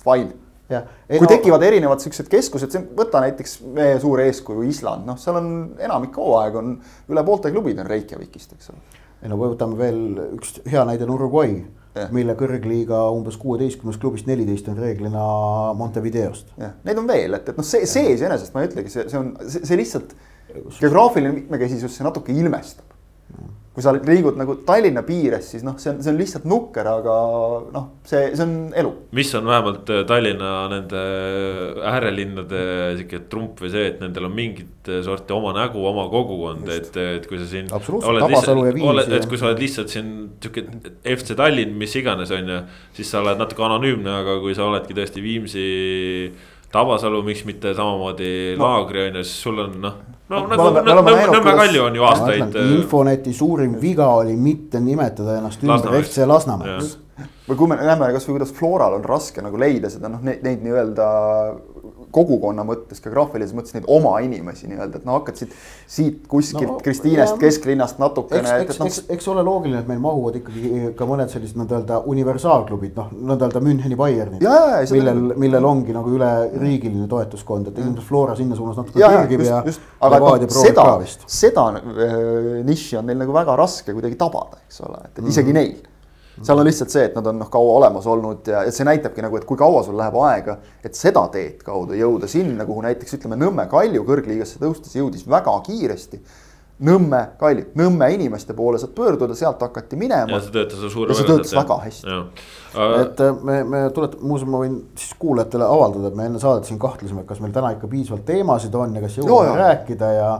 [0.00, 0.39] fine
[0.70, 5.50] kui no, tekivad erinevad siuksed keskused, võta näiteks meie suur eeskuju Island, noh, seal on
[5.82, 6.72] enamik hooaeg on
[7.10, 9.02] üle poolte klubid on Reykjavikist, eks ole.
[9.20, 10.00] ei no võtame veel
[10.38, 11.58] üks hea näide on Uruguay,
[12.14, 15.24] mille kõrgliiga umbes kuueteistkümnest klubist neliteist on reeglina
[15.78, 16.54] Montevideost.
[16.60, 19.18] jah, neid on veel, et, et noh, see, see iseenesest ma ei ütlegi, see, see
[19.18, 20.14] on, see lihtsalt
[20.78, 22.86] geograafiline mitmekesisus, see natuke ilmestab
[23.70, 27.14] kui sa liigud nagu Tallinna piires, siis noh, see on, see on lihtsalt nukker, aga
[27.70, 28.90] noh, see, see on elu.
[29.14, 31.02] mis on vähemalt äh, Tallinna nende
[31.86, 32.64] äärelinnade
[32.98, 37.30] sihuke trump või see, et nendel on mingit sorti oma nägu, oma kogukond, et, et
[37.30, 37.70] kui sa siin.
[37.70, 40.12] et kui sa oled lihtsalt siin
[40.42, 40.66] sihuke
[41.14, 42.62] FC Tallinn, mis iganes, on ju,
[42.98, 45.68] siis sa oled natuke anonüümne, aga kui sa oledki tõesti Viimsi
[46.70, 48.64] Tabasalu, miks mitte samamoodi no.
[48.64, 50.00] Laagri on ju, siis sul on noh.
[50.30, 50.68] no nagu
[51.34, 52.56] Nõmme Kalju on ju aastaid.
[52.56, 56.96] Äh, infoneti suurim viga oli mitte nimetada ennast ümber FC Lasnamäeks
[57.48, 60.62] või kui me näeme kasvõi kuidas Floral on raske nagu leida seda noh, neid, neid
[60.64, 61.08] nii-öelda
[62.14, 65.54] kogukonna mõttes, geograafilises mõttes neid oma inimesi nii-öelda, et no hakkad siit,
[65.90, 68.56] siit kuskilt no, Kristiinest, kesklinnast natukene.
[68.64, 72.96] eks, eks, eks, eks ole loogiline, et meil mahuvad ikkagi ka mõned sellised nõnda-öelda universaalklubid,
[72.98, 74.44] noh, nõnda-öelda Müncheni Bayernid.
[74.94, 79.62] millel, millel ongi nagu üleriigiline toetuskond, et ilmselt Flora sinna suunas natuke pürgib ja,
[80.06, 80.88] aga no, seda,
[81.30, 82.18] seda äh,
[82.66, 85.32] nišši on neil nagu väga raske kuidagi tabada, eks ole, et, et mm.
[85.34, 85.89] isegi neil
[86.42, 89.24] seal on lihtsalt see, et nad on noh, kaua olemas olnud ja, ja see näitabki
[89.24, 93.18] nagu, et kui kaua sul läheb aega, et seda teed kaudu jõuda sinna, kuhu näiteks
[93.18, 96.22] ütleme, Nõmme Kalju kõrgliigasse tõustes jõudis väga kiiresti.
[96.80, 100.32] Nõmme, Kaili, Nõmme inimeste poole saad pöörduda, sealt hakati minema.
[100.32, 101.10] ja see töötas suurepäraselt.
[101.10, 102.14] ja see töötas väga hästi.
[103.02, 106.70] et äh, me, me tuletame, muuseas ma võin siis kuulajatele avaldada, et me enne saadet
[106.70, 110.30] siin kahtlesime, et kas meil täna ikka piisavalt teemasid on ja kas jõuame rääkida ja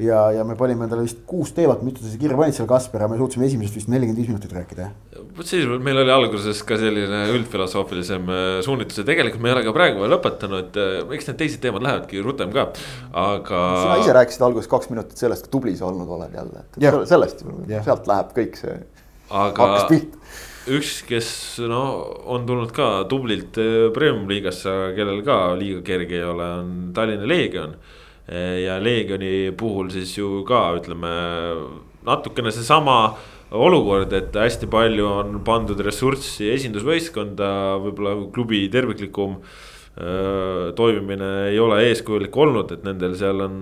[0.00, 3.08] ja, ja me panime endale vist kuus teemat, mitu sa kirja panid seal Kasper ja
[3.10, 5.24] me suutsime esimesest vist nelikümmend viis minutit rääkida, jah?
[5.36, 9.66] vot siis meil oli alguses ka selline üldfilosoofilisem äh, suunitlus ja tegelikult me ei ole
[9.66, 12.68] ka praegu veel lõpetanud, äh, eks need teised teemad lähevadki rutem ka,
[13.24, 13.60] aga.
[13.82, 17.02] sina ise rääkisid alguses kaks minutit sellest, kui tubli sa olnud oled jälle, et yeah.
[17.08, 17.44] sellest,
[17.82, 18.78] sealt läheb kõik see
[19.28, 19.52] aga...
[19.60, 20.20] hakkas pihta
[20.72, 21.28] üks, kes
[21.66, 21.82] no
[22.30, 27.28] on tulnud ka tublilt äh, premium liigasse, kellel ka liiga kerge ei ole, on Tallinna
[27.28, 31.10] Leegion Eh, ja Leegioni puhul siis ju ka ütleme
[32.06, 33.16] natukene seesama
[33.52, 37.50] olukord, et hästi palju on pandud ressurssi esindusvõistkonda,
[37.82, 43.58] võib-olla klubi terviklikum öö, toimimine ei ole eeskujulik olnud, et nendel seal on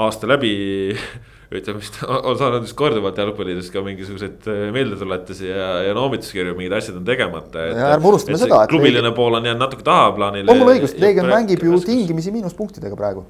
[0.00, 0.54] aasta läbi
[1.58, 6.96] ütleme vist on saanud vist korduvalt jalgpallides ka mingisuguseid meeldetuletusi ja, ja noomituskirju, mingid asjad
[7.02, 7.68] on tegemata.
[7.90, 9.18] ärme unustame seda, klubiline Leegi...
[9.18, 10.48] pool on jäänud natuke tahaplaanile.
[10.48, 13.26] on mul õigus, Leegion mängib ju tingimisi miinuspunktidega praegu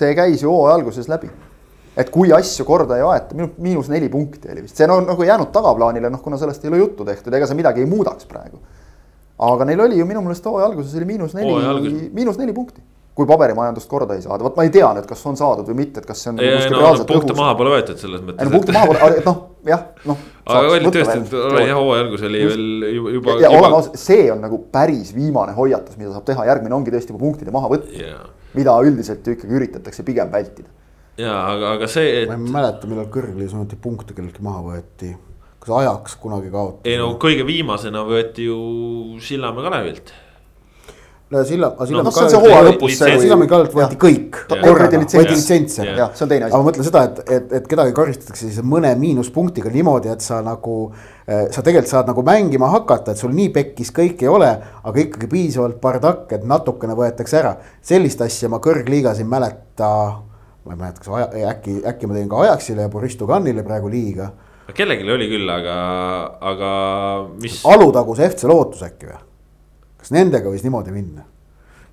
[0.00, 1.30] see käis ju hooaja alguses läbi.
[2.00, 5.26] et kui asju korda ei aeta, minu miinus neli punkti oli vist, see on nagu
[5.26, 8.60] jäänud tagaplaanile, noh, kuna sellest ei ole juttu tehtud, ega see midagi ei muudaks praegu.
[9.50, 12.82] aga neil oli ju minu meelest hooaja alguses oli miinus neli, miinus neli punkti
[13.20, 16.00] kui paberimajandust korda ei saada, vot ma ei tea nüüd, kas on saadud või mitte,
[16.00, 16.38] et kas see on.
[16.40, 18.38] ei, ei no punkte maha pole võetud selles mõttes.
[18.40, 20.26] ei no punkte maha pole, noh jah, noh.
[20.46, 21.22] aga oli tõesti,
[21.66, 22.66] jah hooaja algus oli veel
[23.16, 23.38] juba.
[23.38, 26.94] ja, ja oleme ausad, see on nagu päris viimane hoiatus, mida saab teha, järgmine ongi
[26.94, 30.70] tõesti juba punktide mahavõtt yeah mida üldiselt ju ikkagi üritatakse pigem vältida.
[31.20, 32.30] ja aga, aga see et....
[32.30, 35.12] ma ei mäleta, millal kõrgliigas ometi punkte kelleltki maha võeti.
[35.60, 36.90] kas ajaks kunagi kaotati?
[36.90, 38.58] ei no kõige viimasena võeti ju
[39.22, 40.14] Sillamäe Kalevilt
[41.30, 42.98] no Silla, Sillamäe no, see hooaja lõpus.
[42.98, 44.42] Sillamäe Kalevilt võeti kõik.
[44.50, 45.86] võeti litsentse.
[45.86, 46.54] jah, see on teine asi.
[46.56, 50.90] aga mõtle seda, et, et, et kedagi karistatakse siis mõne miinuspunktiga niimoodi, et sa nagu
[51.30, 54.48] Eh, sa tegelikult saad nagu mängima hakata, et sul nii pekkis kõik ei ole,
[54.82, 57.52] aga ikkagi piisavalt bardakk, et natukene võetakse ära.
[57.86, 59.92] sellist asja ma kõrgliigas ei mäleta.
[60.64, 63.88] ma ei mäleta, kas aja, äkki, äkki ma teen ka Ajaxile ja Boris Duganile praegu
[63.88, 64.32] liiga.
[64.74, 65.78] kellelgi oli küll, aga,
[66.40, 66.70] aga
[67.38, 67.62] mis.
[67.64, 69.29] Alutaguse FC Lootus äkki või?
[70.10, 71.28] Kas nendega võis niimoodi minna?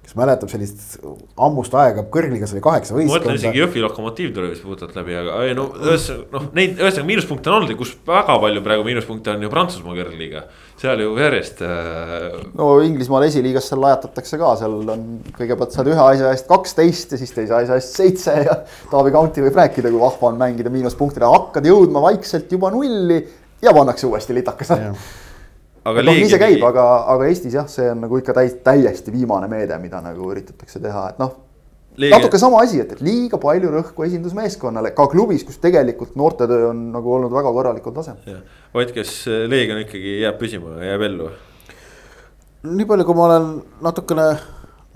[0.07, 1.01] kes mäletab sellist
[1.43, 3.11] ammust aega, kõrgligas oli kaheksa võistkonda.
[3.11, 6.79] ma mõtlen isegi Jõhvi Lokomotiiv tuli vist puhtalt läbi, aga ei no ühesõnaga noh, neid
[6.79, 10.45] ühesõnaga miinuspunkte on olnud ja kus väga palju praegu miinuspunkte on ju Prantsusmaa kõrgliiga.
[10.79, 12.39] seal ju järjest äh....
[12.55, 15.05] no Inglismaal esiliigas seal lajatatakse ka, seal on
[15.41, 18.61] kõigepealt saad ühe asja eest kaksteist ja siis teise asja eest seitse ja.
[18.87, 23.19] Taavi Kaunti võib rääkida, kui vahva on mängida miinuspunktidega, hakkad jõudma vaikselt juba nulli
[23.59, 24.71] ja pannakse uuesti litakas
[25.87, 29.13] aga noh, nii see käib, aga, aga Eestis jah, see on nagu ikka täis, täiesti
[29.13, 31.35] viimane meede, mida nagu üritatakse teha, et noh.
[32.11, 36.87] natuke sama asi, et, et liiga palju rõhku esindusmeeskonnale ka klubis, kus tegelikult noortetöö on
[36.93, 38.43] nagu olnud väga korralikul tasemel.
[38.77, 39.13] Ott, kas
[39.49, 41.31] Leegion ikkagi jääb püsima, jääb ellu?
[42.67, 43.49] nii palju, kui ma olen
[43.85, 44.27] natukene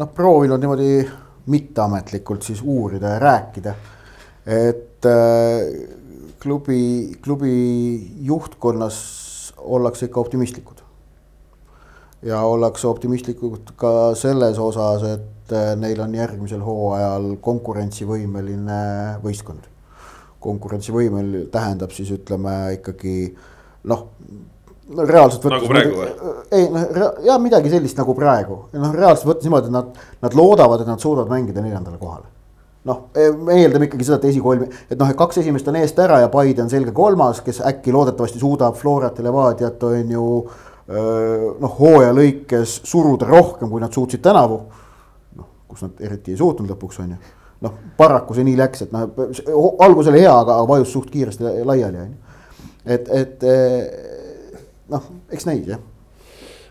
[0.01, 0.91] noh, proovinud niimoodi
[1.51, 3.73] mitteametlikult siis uurida ja rääkida,
[4.51, 5.61] et äh,
[6.41, 7.55] klubi, klubi
[8.27, 9.01] juhtkonnas
[9.61, 10.80] ollakse ikka optimistlikud
[12.25, 18.81] ja ollakse optimistlikud ka selles osas, et eh, neil on järgmisel hooajal konkurentsivõimeline
[19.23, 19.67] võistkond.
[20.41, 23.15] konkurentsivõimel tähendab siis ütleme ikkagi
[23.91, 24.07] noh,
[24.97, 25.61] reaalselt võttes.
[25.61, 26.35] nagu praegu või?
[26.51, 30.81] ei noh, ja midagi sellist nagu praegu, noh reaalselt võttes niimoodi, et nad, nad loodavad,
[30.81, 32.29] et nad suudavad mängida neljandale kohale
[32.89, 33.03] noh,
[33.45, 36.31] me eeldame ikkagi seda, et esikolm, et noh, et kaks esimest on eest ära ja
[36.33, 40.25] Paide on selge kolmas, kes äkki loodetavasti suudab Florat ja Levadiat on ju
[40.87, 44.61] noh, hooaja lõikes suruda rohkem, kui nad suutsid tänavu.
[45.37, 47.19] noh, kus nad eriti ei suutnud lõpuks on ju.
[47.61, 49.07] noh, paraku see nii läks, et noh,
[49.79, 52.35] algus oli hea, aga vajus suht kiiresti laiali on ju.
[52.85, 53.47] et, et
[54.89, 55.81] noh, eks näis jah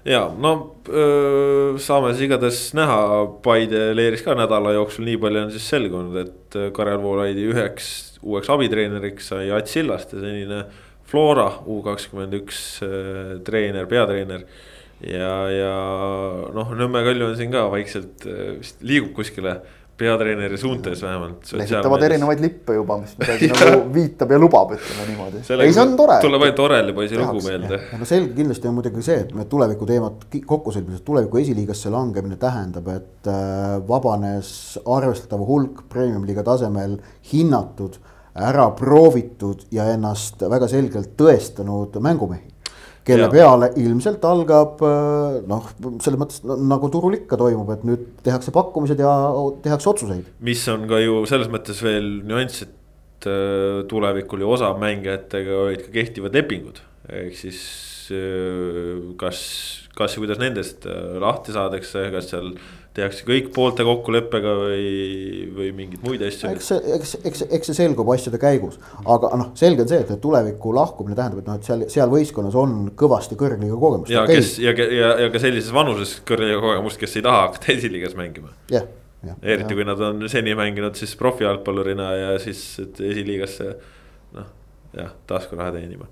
[0.04, 3.00] ja no öö, saame siis igatahes näha,
[3.44, 7.90] Paide leeris ka nädala jooksul, nii palju on siis selgunud, et Karel Voolaidi üheks
[8.22, 10.64] uueks abitreeneriks sai Ats Sillast ja senine
[11.10, 14.46] Flora U kakskümmend üks äh, treener, peatreener.
[15.00, 15.74] ja, ja
[16.54, 19.58] noh, Nõmme Kalju on siin ka vaikselt äh, vist liigub kuskile
[20.00, 21.52] peatreeneri suuntes vähemalt.
[21.52, 25.42] lehvitavad erinevaid lippe juba, mis midagi nagu viitab ja lubab, ütleme niimoodi.
[25.42, 26.16] ei, see on tore.
[26.24, 27.80] tuleb ainult Oreli poisi lugu meelde.
[28.00, 32.38] no selge kindlasti on muidugi see, et me tuleviku teemat kokku sõlmides, tuleviku esiliigasse langemine
[32.40, 34.54] tähendab, et äh, vabanes
[34.84, 36.96] arvestatav hulk premium-liiga tasemel
[37.32, 38.00] hinnatud
[38.44, 42.46] ära proovitud ja ennast väga selgelt tõestanud mängumehi.
[43.04, 43.30] kelle ja.
[43.32, 45.70] peale ilmselt algab äh, noh,
[46.04, 49.12] selles mõttes nagu turul ikka toimub, et nüüd tehakse pakkumised ja
[49.64, 50.28] tehakse otsuseid.
[50.40, 55.86] mis on ka ju selles mõttes veel nüanss, et äh, tulevikul ju osa mängijatega olid
[55.86, 57.62] ka kehtivad lepingud, ehk siis
[58.14, 59.40] äh, kas,
[59.96, 60.86] kas ja kuidas nendest
[61.24, 62.52] lahti saadakse, kas seal
[62.96, 64.86] tehakse kõik poolte kokkuleppega või,
[65.54, 66.50] või mingeid muid asju?
[66.50, 70.22] eks see, eks, eks, eks see selgub asjade käigus, aga noh, selge on see, et
[70.22, 74.10] tuleviku lahkumine tähendab, et noh, et seal, seal võistkonnas on kõvasti kõrgliiga kogemust.
[74.10, 74.40] ja okay.
[74.40, 78.54] kes ja, ja, ja ka sellises vanuses kõrgliiga kogemust, kes ei taha hakata esiliigas mängima.
[78.72, 78.88] jah
[79.20, 79.76] Ja, eriti ja.
[79.76, 83.66] kui nad on seni mänginud siis profijalgpallurina ja siis esiliigasse
[84.32, 84.46] noh,
[84.96, 86.06] jah, taskuraha teenima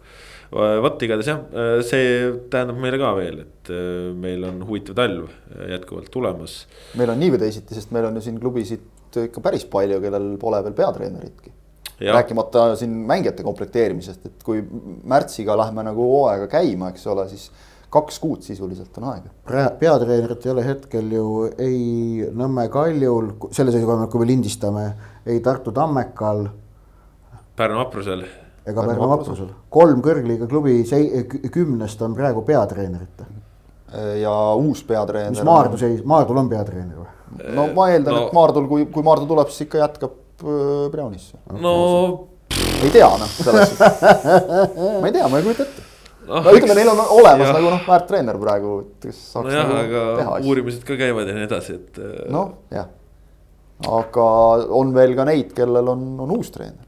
[0.52, 1.42] vot igatahes jah,
[1.84, 5.28] see tähendab meile ka veel, et äh, meil on huvitav talv
[5.68, 6.62] jätkuvalt tulemas.
[6.96, 8.86] meil on nii või teisiti, sest meil on ju siin klubisid
[9.28, 11.52] ikka päris palju, kellel pole veel peatreeneritki.
[11.98, 14.62] rääkimata siin mängijate komplekteerimisest, et kui
[15.08, 17.50] märtsiga lähme nagu hooaega käima, eks ole, siis
[17.92, 19.68] kaks kuud sisuliselt on aega.
[19.80, 21.28] peatreenerit ei ole hetkel ju
[21.58, 24.90] ei Nõmme Kaljul, selle seisukoha pealt, kui me lindistame,
[25.26, 26.46] ei Tartu Tammekal.
[27.56, 28.22] Pärnu Vaprusel
[28.68, 29.50] ega Pärnu vaprusel.
[29.72, 30.78] kolm kõrgliiga klubi
[31.54, 33.28] kümnest on praegu peatreenerita.
[34.20, 35.36] ja uus peatreener.
[35.36, 37.12] mis Maardu seis, Maardul on peatreener või?
[37.56, 40.16] no ma eeldan no., et Maardul, kui, kui Maardu tuleb, siis ikka jätkab
[40.92, 41.32] Brownis.
[41.50, 41.76] no.
[42.82, 44.02] ei tea noh, selles suhtes
[45.00, 45.86] ma ei tea, ma ei kujuta ette
[46.28, 47.56] no, no ütleme, neil on olemas jah.
[47.56, 49.54] nagu noh, väärt treener praegu, kes saaks no.
[49.54, 52.02] nojah, nagu aga uurimised ka käivad ja nii edasi, et.
[52.32, 52.90] noh, jah.
[54.00, 54.28] aga
[54.78, 56.84] on veel ka neid, kellel on, on uus treener.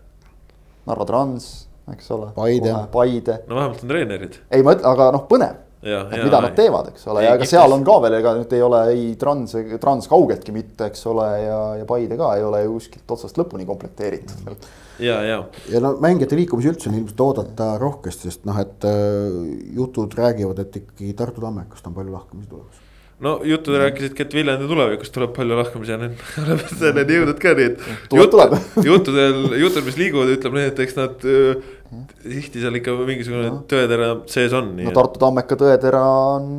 [0.88, 1.48] Narva Trans
[1.94, 2.30] eks ole.
[2.36, 2.76] Paide.
[2.92, 3.40] Paide.
[3.48, 4.38] no vähemalt on treenerid.
[4.50, 5.58] ei, ma ütlen, aga noh, põnev.
[5.80, 6.44] et mida ei.
[6.44, 9.06] nad teevad, eks ole, ja ega seal on ka veel, ega nüüd ei ole ei
[9.20, 13.40] Trans, Trans kaugeltki mitte, eks ole, ja, ja Paide ka ei ole ju kuskilt otsast
[13.40, 14.60] lõpuni komplekteeritud veel
[15.00, 15.38] ja, ja.
[15.72, 19.40] ja no mängijate liikumisi üldse on ilmselt oodata rohkesti, sest noh, et äh,
[19.76, 22.86] jutud räägivad, et ikkagi Tartu Tammekast on palju lahkumisi tulemas
[23.24, 27.42] no jutud rääkisidki, et Viljandi tulevikus tuleb palju lahkumisi ja nüüd me oleme selleni jõudnud
[27.42, 27.84] ka, nii et.
[28.14, 28.56] tuleb.
[28.90, 31.28] juttudel, jutud, mis liiguvad, ütleb nii, et eks nad
[32.22, 33.60] tihti seal ikka mingisugune no.
[33.70, 34.72] tõetera sees on.
[34.78, 36.00] no Tartu Tammeka tõetera
[36.36, 36.50] on,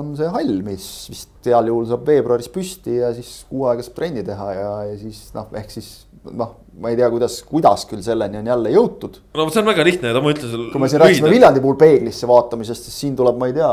[0.00, 4.00] on see hall, mis vist heal juhul saab veebruaris püsti ja siis kuu aega saab
[4.00, 5.92] trenni teha ja, ja siis noh, ehk siis
[6.26, 9.20] noh, ma ei tea, kuidas, kuidas küll selleni on jälle jõutud.
[9.36, 10.68] no see on väga lihtne, ma ütlen sulle.
[10.72, 13.70] kui me siin rääkisime Viljandi puhul peeglisse vaatamisest, siis siin tuleb, ma ei tea,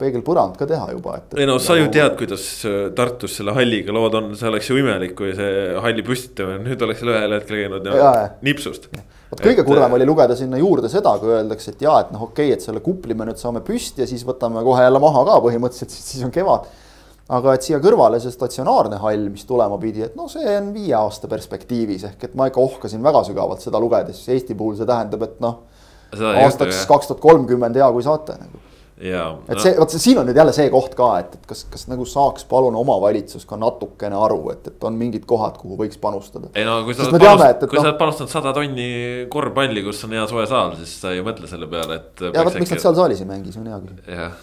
[0.00, 1.38] peegelpõrand ka teha juba, et.
[1.40, 4.80] ei no sa ju tead, kuidas äh, Tartus selle halliga lood on, see oleks ju
[4.80, 8.12] imelik, kui see halli püstitamine nüüd oleks ühel hetkel käinud ja, ja
[8.46, 8.90] nipsust.
[9.30, 12.50] vot kõige kurvem oli lugeda sinna juurde seda, kui öeldakse, et jaa, et noh, okei
[12.50, 15.42] okay,, et selle kupli me nüüd saame püsti ja siis võtame kohe jälle maha ka
[15.46, 16.70] põhimõtteliselt, siis on kevad
[17.30, 20.96] aga et siia kõrvale see statsionaarne hall, mis tulema pidi, et noh, see on viie
[20.98, 25.22] aasta perspektiivis ehk et ma ikka ohkasin väga sügavalt seda lugedes, Eesti puhul see tähendab,
[25.28, 25.60] et noh.
[26.18, 28.64] aastaks kaks tuhat kolmkümmend hea, kui saate nagu
[29.00, 32.04] et see, vot siin on nüüd jälle see koht ka, et, et kas, kas nagu
[32.08, 36.52] saaks palun omavalitsus ka natukene aru, et, et on mingid kohad, kuhu võiks panustada.
[36.54, 38.90] ei no kui sa oled panustanud, kui no, sa oled panustanud sada tonni
[39.32, 42.26] korvpalli, kus on hea soe saal, siis sa ei mõtle selle peale, et.
[42.28, 44.10] ja vot, miks nad seal saalis ei mängi, see on hea küsimus.
[44.18, 44.36] jah,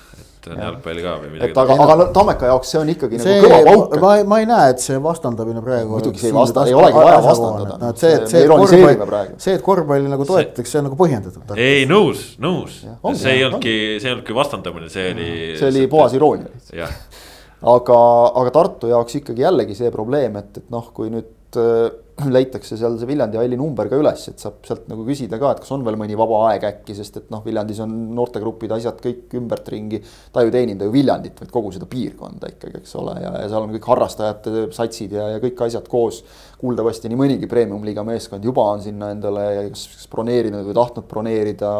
[0.53, 1.51] on jalgpalli ka või midagi.
[1.51, 3.95] et aga, aga Tammeka jaoks see on ikkagi see, nagu kõva pauk.
[4.03, 5.93] ma, ma ei näe, et see vastandamine praegu.
[5.95, 7.77] muidugi see ei vasta, ei olegi vaja vastandada.
[7.83, 10.99] no et see, et see, et korvpalli, see, et korvpalli nagu toetatakse, see on nagu
[10.99, 11.53] põhjendatud.
[11.59, 12.81] ei, nõus, nõus.
[13.13, 15.31] see ei olnudki, see ei olnudki vastandamine, see oli.
[15.59, 16.87] see oli puhas iroonia
[17.75, 18.01] aga,
[18.41, 21.87] aga Tartu jaoks ikkagi jällegi see probleem, et, et noh, kui nüüd äh,
[22.35, 25.61] leitakse seal see Viljandi halli number ka üles, et saab sealt nagu küsida ka, et
[25.61, 29.35] kas on veel mõni vaba aeg äkki, sest et noh, Viljandis on noortegrupid, asjad kõik
[29.37, 30.01] ümbertringi.
[30.33, 33.67] ta ju teeninda ju Viljandit, vaid kogu seda piirkonda ikkagi, eks ole, ja, ja seal
[33.67, 36.23] on kõik harrastajate satsid ja, ja kõik asjad koos.
[36.57, 41.71] kuuldavasti nii mõnigi premium-liiga meeskond juba on sinna endale kas, kas broneerinud või tahtnud broneerida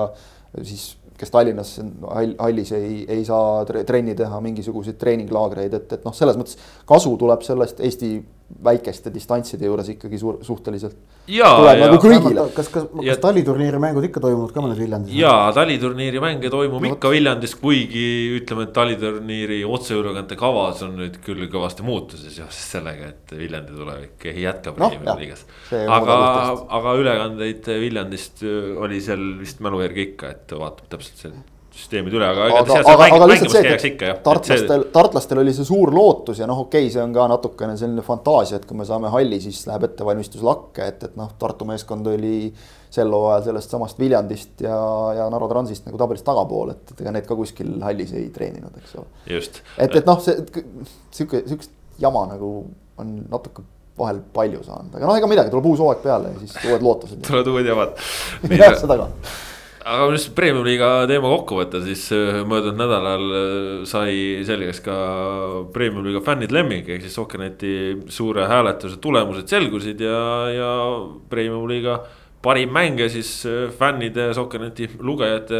[0.62, 1.80] siis kes Tallinnas
[2.38, 7.42] hallis ei, ei saa trenni teha, mingisuguseid treeninglaagreid, et, et noh, selles mõttes kasu tuleb
[7.46, 8.12] sellest Eesti
[8.64, 10.96] väikeste distantside juures ikkagi suur, suhteliselt.
[11.28, 12.46] tuleb nagu kõigile.
[12.56, 15.16] kas, kas, kas ja, taliturniiri mängud ikka toimuvad ka mõnes Viljandis?
[15.20, 18.06] jaa, taliturniiri mänge toimub no, ikka Viljandis, kuigi
[18.38, 24.30] ütleme, et taliturniiri otseülekande kavas on nüüd küll kõvasti muutusi seoses sellega, et Viljandi tulevik
[24.32, 24.90] jätkab no,
[25.20, 25.44] liigas.
[25.76, 26.18] aga,
[26.80, 31.36] aga ülekandeid Viljandist oli seal vist mälu järgi ikka, et vaatab täpselt see
[31.78, 32.48] süsteemid üle, aga.
[32.60, 36.88] aga, aga, aga lihtsalt see, et tartlastel, tartlastel oli see suur lootus ja noh, okei
[36.88, 40.44] okay,, see on ka natukene selline fantaasia, et kui me saame halli, siis läheb ettevalmistus
[40.46, 42.50] lakke, et, et noh, Tartu meeskond oli
[42.94, 44.78] sel hooajal sellest samast Viljandist ja,
[45.20, 48.78] ja Narva Transist nagu tabelis tagapool, et, et ega need ka kuskil hallis ei treeninud,
[48.82, 49.10] eks ole.
[49.78, 52.54] et, et noh, see sihuke, sihukest jama nagu
[52.98, 53.66] on natuke
[53.98, 57.22] vahel palju saanud, aga noh, ega midagi, tuleb uus hooaeg peale ja siis uued lootused.
[57.28, 58.02] tulevad uued jamad.
[58.64, 59.12] jah, seda ka
[59.88, 64.98] aga just premium-liiga teema kokku võtta, siis äh, möödunud nädalal äh, sai selgeks ka
[65.76, 67.74] premium-liiga fännid lemmik, ehk siis Sokkerneti
[68.12, 70.22] suure hääletuse tulemused selgusid ja,
[70.52, 70.72] ja
[71.32, 72.02] premium-liiga
[72.44, 75.58] parim mängija siis äh, fännide, Sokkerneti lugejate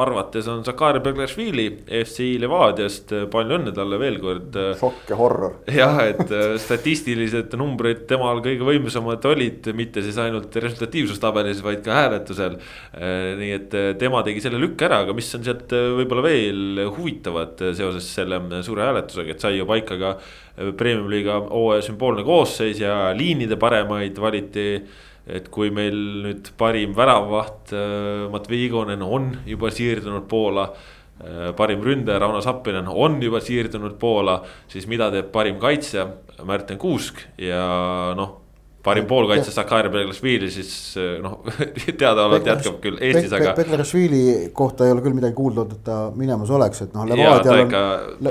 [0.00, 1.66] arvates on Zakari Beglashvili
[2.00, 4.56] FC Levadiast, palju õnne talle veel kord.
[4.80, 5.58] šokk ja horror.
[5.68, 12.00] jah, et äh, statistilised numbrid temal kõige võimsamad olid, mitte siis ainult resultatiivsustabelis, vaid ka
[12.00, 12.58] hääletusel.
[12.96, 17.68] Äh, nii et tema tegi selle lükke ära, aga mis on sealt võib-olla veel huvitavat
[17.76, 20.16] seoses selle suure hääletusega, et sai ju paika ka
[20.78, 24.68] premium-liiga hooaja sümboolne koosseis ja liinide paremaid valiti
[25.26, 31.50] et kui meil nüüd parim väravavaht äh, Matvei Igonen on juba siirdunud Poola äh,.
[31.56, 36.08] parim ründaja Rauno Sappinen on juba siirdunud Poola, siis mida teeb parim kaitsja
[36.44, 37.62] Märten Kuusk ja
[38.18, 38.40] noh
[38.84, 41.38] parim poolkaitse Sakari Beglasvili siis äh, noh,
[42.00, 43.54] teadaolevalt jätkab küll Eestis, aga.
[43.56, 47.08] Beglasvili kohta ei ole küll midagi kuulda olnud, et ta minemas oleks, et noh.
[47.08, 47.84] ikka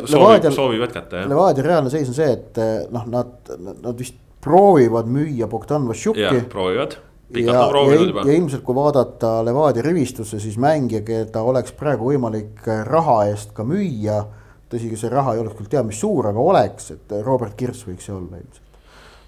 [0.05, 1.31] soovib, soovib jätkata jah.
[1.31, 2.61] Levadia reaalne seis on see, et
[2.93, 6.21] noh, nad, nad vist proovivad müüa Bogdan Vassiuki.
[6.49, 6.97] proovivad.
[7.33, 13.23] ja, ja, ja ilmselt, kui vaadata Levadia rivistusse, siis mängija, keda oleks praegu võimalik raha
[13.31, 14.23] eest ka müüa.
[14.69, 18.07] tõsi, see raha ei oleks küll teab mis suur, aga oleks, et Robert Kirss võiks
[18.09, 18.61] see olla ilmselt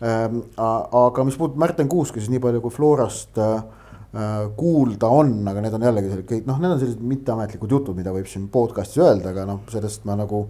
[0.02, 0.40] ähm,.
[0.58, 3.60] aga mis puudutab Märten Kuuski, siis nii palju kui Florast äh,
[4.56, 8.30] kuulda on, aga need on jällegi sellised, noh, need on sellised mitteametlikud jutud, mida võib
[8.32, 10.46] siin podcast'is öelda, aga noh, sellest ma nagu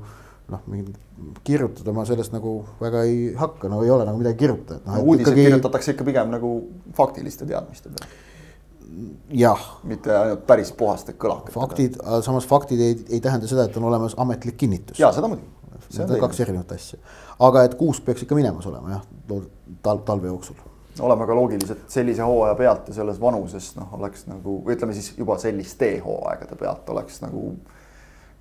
[0.51, 0.95] noh, mingit
[1.47, 5.01] kirjutada ma sellest nagu väga ei hakka, no ei ole nagu midagi kirjutada no,.
[5.01, 5.47] uudiseid ikkagi...
[5.47, 6.51] kirjutatakse ikka pigem nagu
[6.97, 8.09] faktiliste teadmiste peale.
[9.41, 9.65] jah.
[9.83, 11.55] mitte ainult päris puhaste kõlakatega.
[11.55, 14.99] faktid, samas faktid ei, ei tähenda seda, et on olemas ametlik kinnitus.
[14.99, 15.51] ja seda muidugi.
[15.95, 16.97] Need on kaks erinevat asja,
[17.45, 19.03] aga et kuus peaks ikka minemas olema jah,
[19.85, 20.57] tal-, talve jooksul
[21.03, 25.35] oleme ka loogilised sellise hooaja pealt ja selles vanuses noh, oleks nagu ütleme siis juba
[25.37, 27.49] selliste hooaegade pealt oleks nagu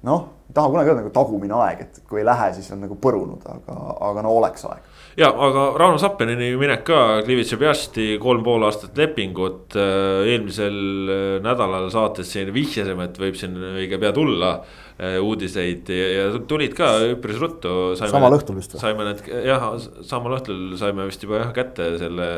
[0.05, 2.97] noh, ei taha kunagi öelda nagu tagumine aeg, et kui ei lähe, siis on nagu
[3.01, 3.77] põrunud, aga,
[4.09, 4.83] aga no oleks aeg.
[5.21, 9.77] ja, aga Rauno Sappenini minek ka, Klivitsa Piasti kolm pool aastat lepingut.
[9.79, 10.77] Äh, eelmisel
[11.09, 16.29] äh, nädalal saates siin vihjasime, et võib siin õige pea tulla äh, uudiseid ja, ja
[16.51, 17.95] tulid ka üpris ruttu.
[17.99, 18.85] samal õhtul vist või?
[18.85, 19.71] saime need jah,
[20.05, 22.31] samal õhtul saime vist juba jah kätte selle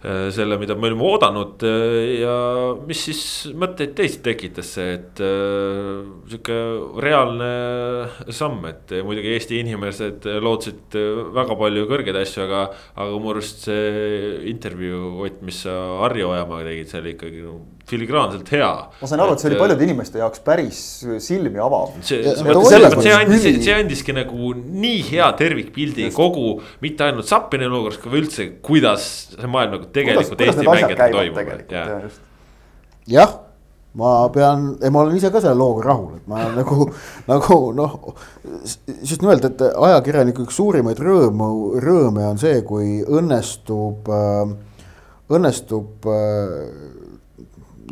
[0.00, 2.34] selle, mida me olime oodanud äh, ja
[2.86, 3.22] mis siis
[3.58, 6.58] mõtteid teist tekitas see, et äh, sihuke
[7.02, 7.48] reaalne
[8.30, 10.94] samm, et muidugi Eesti inimesed lootsid
[11.34, 12.62] väga palju kõrgeid asju, aga.
[12.98, 15.74] aga mu arust see intervjuu, Ott, mis sa
[16.04, 17.56] Harri Ojamaaga tegid, see oli ikkagi no,
[17.88, 18.70] filigraanselt hea.
[19.00, 20.80] ma sain aru, et see oli paljude inimeste jaoks päris
[21.24, 21.96] silmi avav.
[22.06, 28.20] see, see andis, see andiski nagu nii hea tervikpildi kogu, mitte ainult Zappini olukorras, aga
[28.22, 32.18] üldse, kuidas see maailm nagu tegelikult kuidas, Eesti mängijatel toimub.
[33.08, 33.36] jah
[33.98, 36.88] ma pean, ei ma olen ise ka selle looga rahul, et ma nagu,
[37.28, 37.96] nagu noh,
[39.02, 41.50] just nimelt, et ajakirjaniku üks suurimaid rõõmu,
[41.82, 44.54] rõõme on see, kui õnnestub äh,,
[45.34, 46.97] õnnestub äh,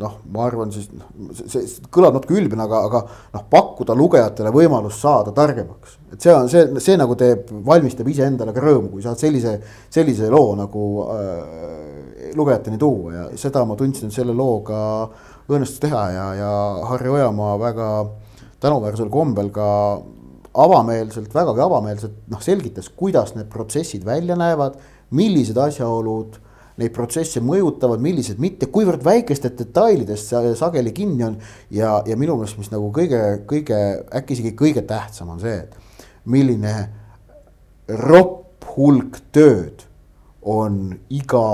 [0.01, 3.01] noh, ma arvan siis noh, see, see kõlab natuke ülbena, aga, aga
[3.35, 5.97] noh, pakkuda lugejatele võimalust saada targemaks.
[6.13, 9.57] et see on see, see nagu teeb, valmistab iseendale ka rõõmu, kui saad sellise,
[9.93, 14.79] sellise loo nagu äh, lugejateni tuua ja seda ma tundsin, selle looga
[15.47, 16.51] õnnestus teha ja, ja
[16.89, 17.89] Harri Ojamaa väga
[18.63, 19.67] tänuväärsel kombel ka
[20.57, 24.77] avameelselt, vägagi avameelselt noh, selgitas, kuidas need protsessid välja näevad,
[25.15, 26.39] millised asjaolud
[26.77, 31.37] neid protsesse mõjutavad, millised mitte, kuivõrd väikestest detailidest sageli kinni on.
[31.73, 33.79] ja, ja minu meelest, mis nagu kõige, kõige
[34.19, 35.73] äkki isegi kõige tähtsam on see, et
[36.29, 36.75] milline
[38.05, 39.87] ropp hulk tööd
[40.45, 41.47] on iga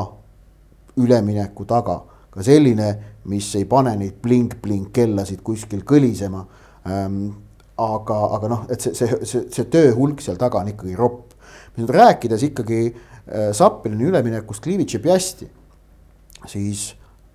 [1.00, 2.04] ülemineku taga.
[2.34, 2.90] ka selline,
[3.30, 6.42] mis ei pane neid blink-blink kellasid kuskil kõlisema
[6.90, 7.30] ähm,
[7.78, 11.32] aga, aga noh, et see, see, see, see töö hulk seal taga on ikkagi ropp.
[11.78, 13.13] nüüd rääkides ikkagi Äh,
[13.52, 15.46] Zappelini üleminekust Klivitši Piasti,
[16.52, 16.90] siis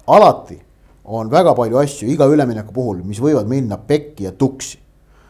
[0.07, 0.59] alati
[1.09, 4.79] on väga palju asju iga ülemineku puhul, mis võivad minna pekki ja tuksi.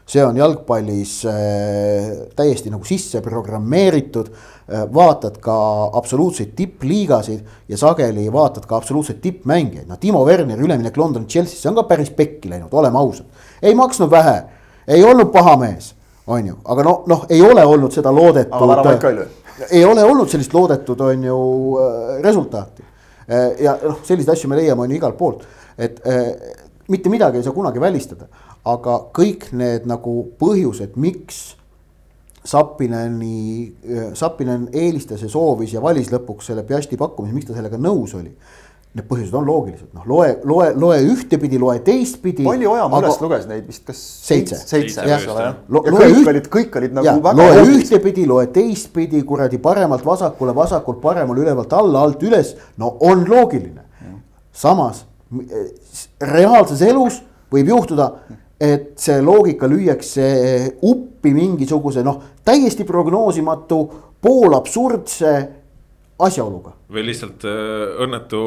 [0.08, 2.06] see on jalgpallis äh,
[2.36, 4.86] täiesti nagu sisse programmeeritud äh,.
[4.94, 5.56] vaatad ka
[5.92, 11.76] absoluutseid tippliigasid ja sageli vaatad ka absoluutseid tippmängijaid, noh Timo Werneri üleminek London Chelsea'sse on
[11.76, 13.26] ka päris pekki läinud, oleme ausad.
[13.62, 14.42] ei maksnud vähe,
[14.88, 15.94] ei olnud paha mees,
[16.26, 18.56] on ju, aga no, noh, ei ole olnud seda loodetud.
[18.56, 19.37] aga väravaid ka ei löö
[19.70, 21.38] ei ole olnud sellist loodetud, on ju,
[21.82, 22.84] äh, resultaati.
[23.28, 25.44] Äh, ja noh, selliseid asju me leiame, on ju igalt poolt,
[25.78, 26.32] et äh,
[26.88, 28.28] mitte midagi ei saa kunagi välistada,
[28.68, 31.46] aga kõik need nagu põhjused, miks
[32.48, 33.74] Sapineni,
[34.16, 38.30] Sapinen eelistas ja soovis ja valis lõpuks selle Piasti pakkumise, miks ta sellega nõus oli
[38.98, 42.42] Need põhjused on loogilised, noh, loe, loe, loe ühtepidi, loe teistpidi.
[42.42, 44.00] palju Ojamaa üles luges neid vist, kas?
[44.26, 44.56] seitse.
[44.58, 45.22] seitse, jah.
[45.22, 46.30] ja kõik üht...
[46.32, 47.34] olid, kõik olid nagu ja, väga.
[47.38, 47.92] loe olulised.
[47.92, 52.56] ühtepidi, loe teistpidi, kuradi paremalt vasakule, vasakult paremale, ülevalt alla, alt üles.
[52.82, 53.86] no on loogiline,
[54.50, 55.70] samas eh,
[56.32, 57.20] reaalses elus
[57.54, 58.08] võib juhtuda,
[58.58, 60.26] et see loogika lüüakse
[60.90, 63.78] uppi mingisuguse noh, täiesti prognoosimatu,
[64.26, 65.36] poolabsurdse
[66.18, 68.38] asjaoluga või lihtsalt äh, õnnetu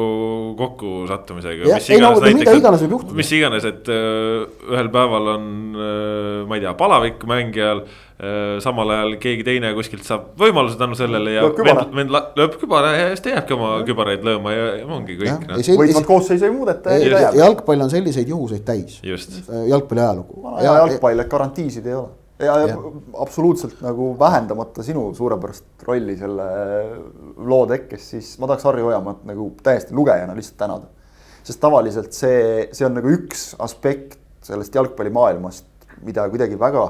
[0.58, 1.76] kokkusattumisega.
[1.78, 3.16] ei no mida iganes võib juhtuda.
[3.16, 8.58] mis iganes, et äh, ühel päeval on äh,, ma ei tea, palavik mängijal äh,.
[8.64, 13.10] samal ajal keegi teine kuskilt saab võimaluse tänu sellele ja vend, vend lööb kübara ja
[13.14, 15.46] siis ta jääbki oma kübaraid lööma ja, ja ongi kõik.
[15.48, 15.60] No.
[15.80, 16.98] võitvat koosseisu ei muudeta.
[17.38, 19.00] jalgpall on selliseid juhuseid täis.
[19.02, 20.42] Jalgpalli ajalugu.
[20.60, 22.78] ja jalgpall, et garantiisid ei ole ja, ja
[23.22, 26.48] absoluutselt nagu vähendamata sinu suurepärast rolli selle
[27.36, 30.90] loo tekkes, siis ma tahaks Harri Ojamaad nagu täiesti lugejana lihtsalt tänada.
[31.42, 35.66] sest tavaliselt see, see on nagu üks aspekt sellest jalgpallimaailmast,
[36.06, 36.86] mida kuidagi väga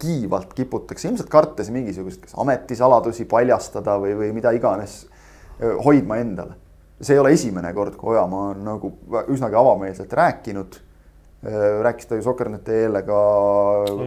[0.00, 5.04] kiivalt kiputakse, ilmselt kartes mingisuguseid kas ametisaladusi paljastada või, või mida iganes
[5.84, 6.58] hoidma endale.
[7.00, 8.90] see ei ole esimene kord, kui Ojamaa on nagu
[9.28, 10.76] üsnagi avameelselt rääkinud
[11.82, 13.20] rääkis ta ju Soker.ee-le ka.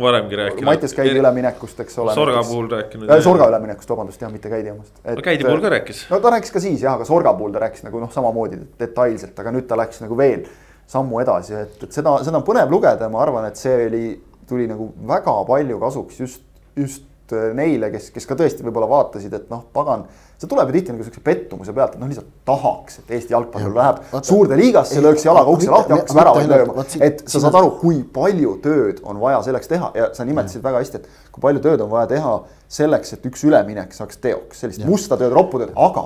[0.02, 0.66] varemgi rääkinud.
[0.66, 2.14] Mattias Käidi üleminekust, eks ole.
[2.18, 3.10] Sorga puhul rääkinud.
[3.10, 4.94] Äh, Sorga üleminekust, vabandust, jah, mitte Käidi omast.
[5.06, 6.06] no Käidi puhul ka rääkis.
[6.10, 9.40] no ta rääkis ka siis jah, aga Sorga puhul ta rääkis nagu noh, samamoodi detailselt,
[9.40, 10.48] aga nüüd ta läks nagu veel
[10.88, 14.04] sammu edasi, et, et seda, seda on põnev lugeda ja ma arvan, et see oli,
[14.48, 16.44] tuli nagu väga palju kasuks just,
[16.80, 20.06] just äh, neile, kes, kes ka tõesti võib-olla vaatasid, et noh, pagan
[20.38, 23.74] see tuleb ju tihti nagu siukse pettumuse pealt, et noh, lihtsalt tahaks, et Eesti jalgpallur
[23.74, 26.86] läheb vaata, suurde liigasse, lööks jalaga ukse lahti, hakkaks väravaid lööma.
[27.08, 30.84] et sa saad aru, kui palju tööd on vaja selleks teha ja sa nimetasid väga
[30.84, 32.36] hästi, et kui palju tööd on vaja teha
[32.80, 34.90] selleks, et üks üleminek saaks teoks, sellist ja.
[34.90, 36.06] musta tööd, roppu tööd, aga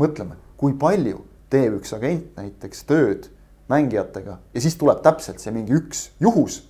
[0.00, 1.20] mõtleme, kui palju
[1.52, 3.28] teeb üks agent näiteks tööd
[3.68, 6.62] mängijatega ja siis tuleb täpselt see mingi üks juhus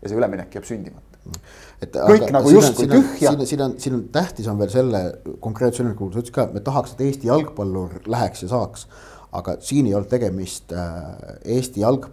[0.00, 1.36] ja see üleminek jääb sündimata
[1.82, 3.32] et kõik aga, nagu justkui tühja.
[3.48, 5.00] siin, on, siin on tähtis on veel selle
[5.42, 8.86] konkreetse üleminekuga, sa ütlesid ka, et me tahaks, et Eesti jalgpallur läheks ja saaks.
[9.32, 10.96] aga siin ei olnud tegemist äh,
[11.54, 12.04] Eesti jalg,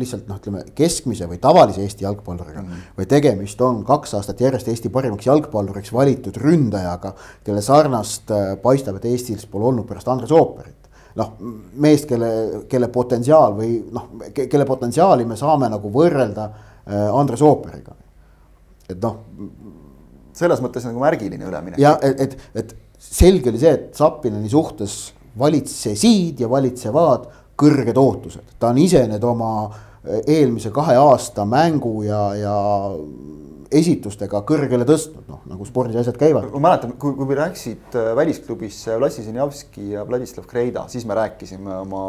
[0.00, 2.70] lihtsalt noh, ütleme keskmise või tavalise Eesti jalgpalluriga mm.
[2.70, 2.86] -hmm.
[2.96, 7.12] vaid tegemist on kaks aastat järjest Eesti parimaks jalgpalluriks valitud ründajaga,
[7.44, 11.36] kelle sarnast äh, paistab, et Eestis pole olnud pärast Andres Ooperit noh,
[11.76, 12.30] meest, kelle,
[12.68, 17.94] kelle potentsiaal või noh, kelle potentsiaali me saame nagu võrrelda äh, Andres Ooperiga
[18.88, 19.20] et noh.
[20.34, 21.78] selles mõttes nagu märgiline üleminek.
[21.78, 27.26] ja et, et, et selge oli see, et Zappineni suhtes valitsesid ja valitsevad
[27.58, 29.52] kõrged ootused, ta on ise need oma
[30.04, 32.56] eelmise kahe aasta mängu ja, ja
[33.74, 36.46] esitustega kõrgele tõstnud, noh nagu spordis asjad käivad.
[36.52, 41.78] ma mäletan, kui, kui läksid äh, välisklubisse Vlassi Zinjavski ja Vladislav Kreida, siis me rääkisime
[41.80, 42.04] oma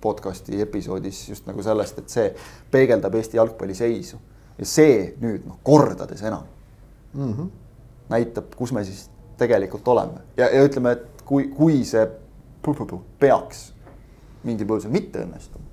[0.00, 2.28] podcast'i episoodis just nagu sellest, et see
[2.72, 4.20] peegeldab Eesti jalgpalli seisu
[4.60, 6.44] ja see nüüd noh, kordades enam
[7.14, 7.48] mm -hmm.
[8.12, 9.08] näitab, kus me siis
[9.40, 12.06] tegelikult oleme ja, ja ütleme, et kui, kui see
[13.18, 13.72] peaks
[14.44, 15.64] mingil põhjusel mitte õnnestuma,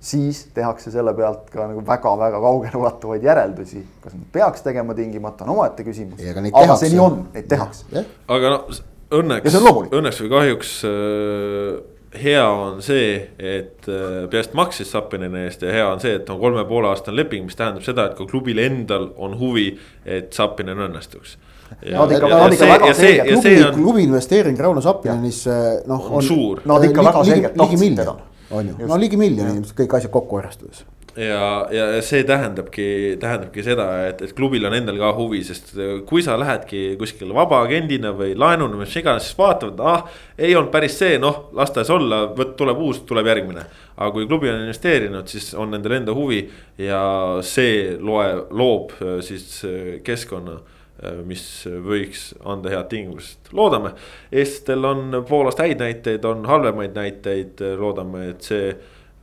[0.00, 3.86] siis tehakse selle pealt ka nagu väga-väga kaugeleulatuvaid järeldusi.
[4.00, 6.20] kas nad peaks tegema tingimata, on omaette küsimus.
[6.52, 8.06] aga see nii on, neid tehakse.
[8.28, 8.64] aga no
[9.10, 9.58] õnneks,
[9.90, 15.88] õnneks või kahjuks äh hea on see, et äh, Piast maksis Sapineni eest ja hea
[15.88, 19.10] on see, et on kolme poole aastane leping, mis tähendab seda, et ka klubil endal
[19.16, 19.68] on huvi,
[20.04, 21.36] et Sapinen õnnestuks.
[21.82, 23.78] Nad ikka, nad ikka väga selgelt, klubi, on...
[23.80, 25.56] klubi investeering Rauno Sapinenisse
[25.90, 26.10] noh.
[26.14, 26.62] on suur.
[26.68, 28.18] Nad ikka väga selgelt tahtsid teda.
[28.50, 30.84] on ju, no ligi miljoni ilmselt kõik asjad kokku arvestades
[31.16, 35.72] ja, ja see tähendabki, tähendabki seda, et, et klubil on endal ka huvi, sest
[36.08, 40.06] kui sa lähedki kuskile vabaagendina või laenuna, mis iganes, siis vaatavad, ah.
[40.38, 43.66] ei olnud päris see, noh, las ta siis olla, vot tuleb uus, tuleb järgmine.
[43.96, 46.42] aga kui klubi on investeerinud, siis on nendel enda huvi
[46.78, 47.02] ja
[47.40, 53.94] see loe, loob äh, siis äh, keskkonna äh, mis võiks anda head tingimused, loodame.
[54.32, 58.76] eestlastel on Poolast häid näiteid, on halvemaid näiteid, loodame, et see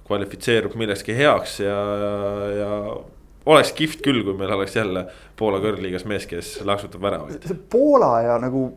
[0.07, 1.77] kvalifitseerub millekski heaks ja,
[2.57, 2.71] ja
[3.45, 5.05] oleks kihvt küll, kui meil oleks jälle
[5.39, 7.47] Poola kõrgliigas mees, kes laksutab väravaid.
[7.47, 8.67] see Poola ja nagu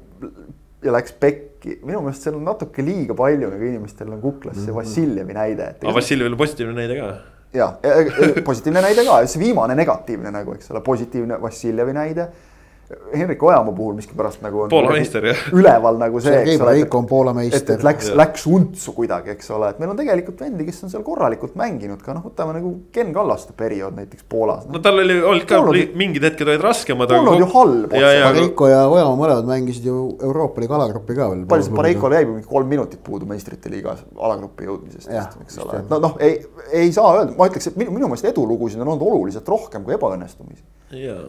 [0.85, 4.71] ja läks pekki, minu meelest seal on natuke liiga palju nagu inimestel on kuklas see
[4.71, 4.79] mhm.
[4.81, 5.71] Vassiljevi näide.
[5.83, 7.13] aga Vassiljevil on positiivne näide ka.
[7.57, 7.71] ja,
[8.51, 12.29] positiivne näide ka, see viimane negatiivne nagu, eks ole, positiivne Vassiljevi näide
[13.19, 14.69] Henrik Ojamaa puhul miskipärast nagu on.
[14.71, 15.41] Poola meister jah.
[15.53, 16.57] üleval nagu see.
[16.95, 17.63] On Poola meister.
[17.63, 20.93] et, et läks, läks untsu kuidagi, eks ole, et meil on tegelikult vendi, kes on
[20.93, 24.77] seal korralikult mänginud ka noh, võtame nagu Ken Kallaste periood näiteks Poolas no..
[24.77, 27.11] no tal oli, olid ka Poolod, mingid hetked olid raskemad.
[27.11, 27.97] Polnud ju halb.
[27.97, 31.43] Breiko ja Ojamaa mõlemad mängisid ju Euroopa liiga alagruppi ka veel.
[31.51, 35.11] palju see Breikol jäi mingi kolm minutit puudu meistrite liigas alagruppi jõudmisest,
[35.43, 36.39] eks ole, et no noh, ei,
[36.85, 39.99] ei saa öelda, ma ütleks, et minu, minu meelest edulugusid on olnud oluliselt rohkem kui
[39.99, 40.63] ebaõnnestumisi.
[40.95, 41.27] jaa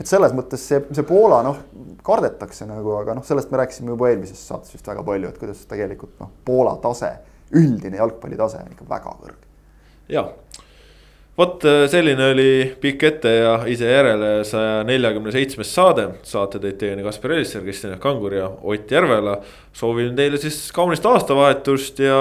[0.00, 1.58] et selles mõttes see, see Poola noh,
[2.06, 5.66] kardetakse nagu, aga noh, sellest me rääkisime juba eelmises saates vist väga palju, et kuidas
[5.68, 7.12] tegelikult noh, Poola tase
[7.56, 9.48] üldine jalgpallitase on ikka väga kõrge.
[10.10, 10.24] ja,
[11.38, 16.08] vot äh, selline oli pikk ette ja ise järele saja neljakümne seitsmes saade.
[16.22, 19.40] saate tõid teieni Kaspar Elisser, Kristjan Kangur ja Ott Järvela.
[19.72, 22.20] soovin teile siis kaunist aastavahetust ja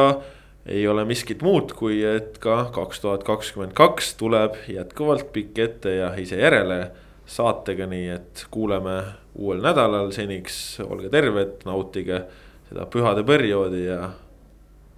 [0.69, 5.95] ei ole miskit muud, kui et ka kaks tuhat kakskümmend kaks tuleb jätkuvalt pikk ette
[6.01, 6.89] ja ise järele
[7.30, 8.97] saatega, nii et kuuleme
[9.38, 12.23] uuel nädalal, seniks olge terved, nautige
[12.69, 14.11] seda pühade perioodi ja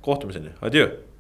[0.02, 1.11] kohtumiseni, adjöö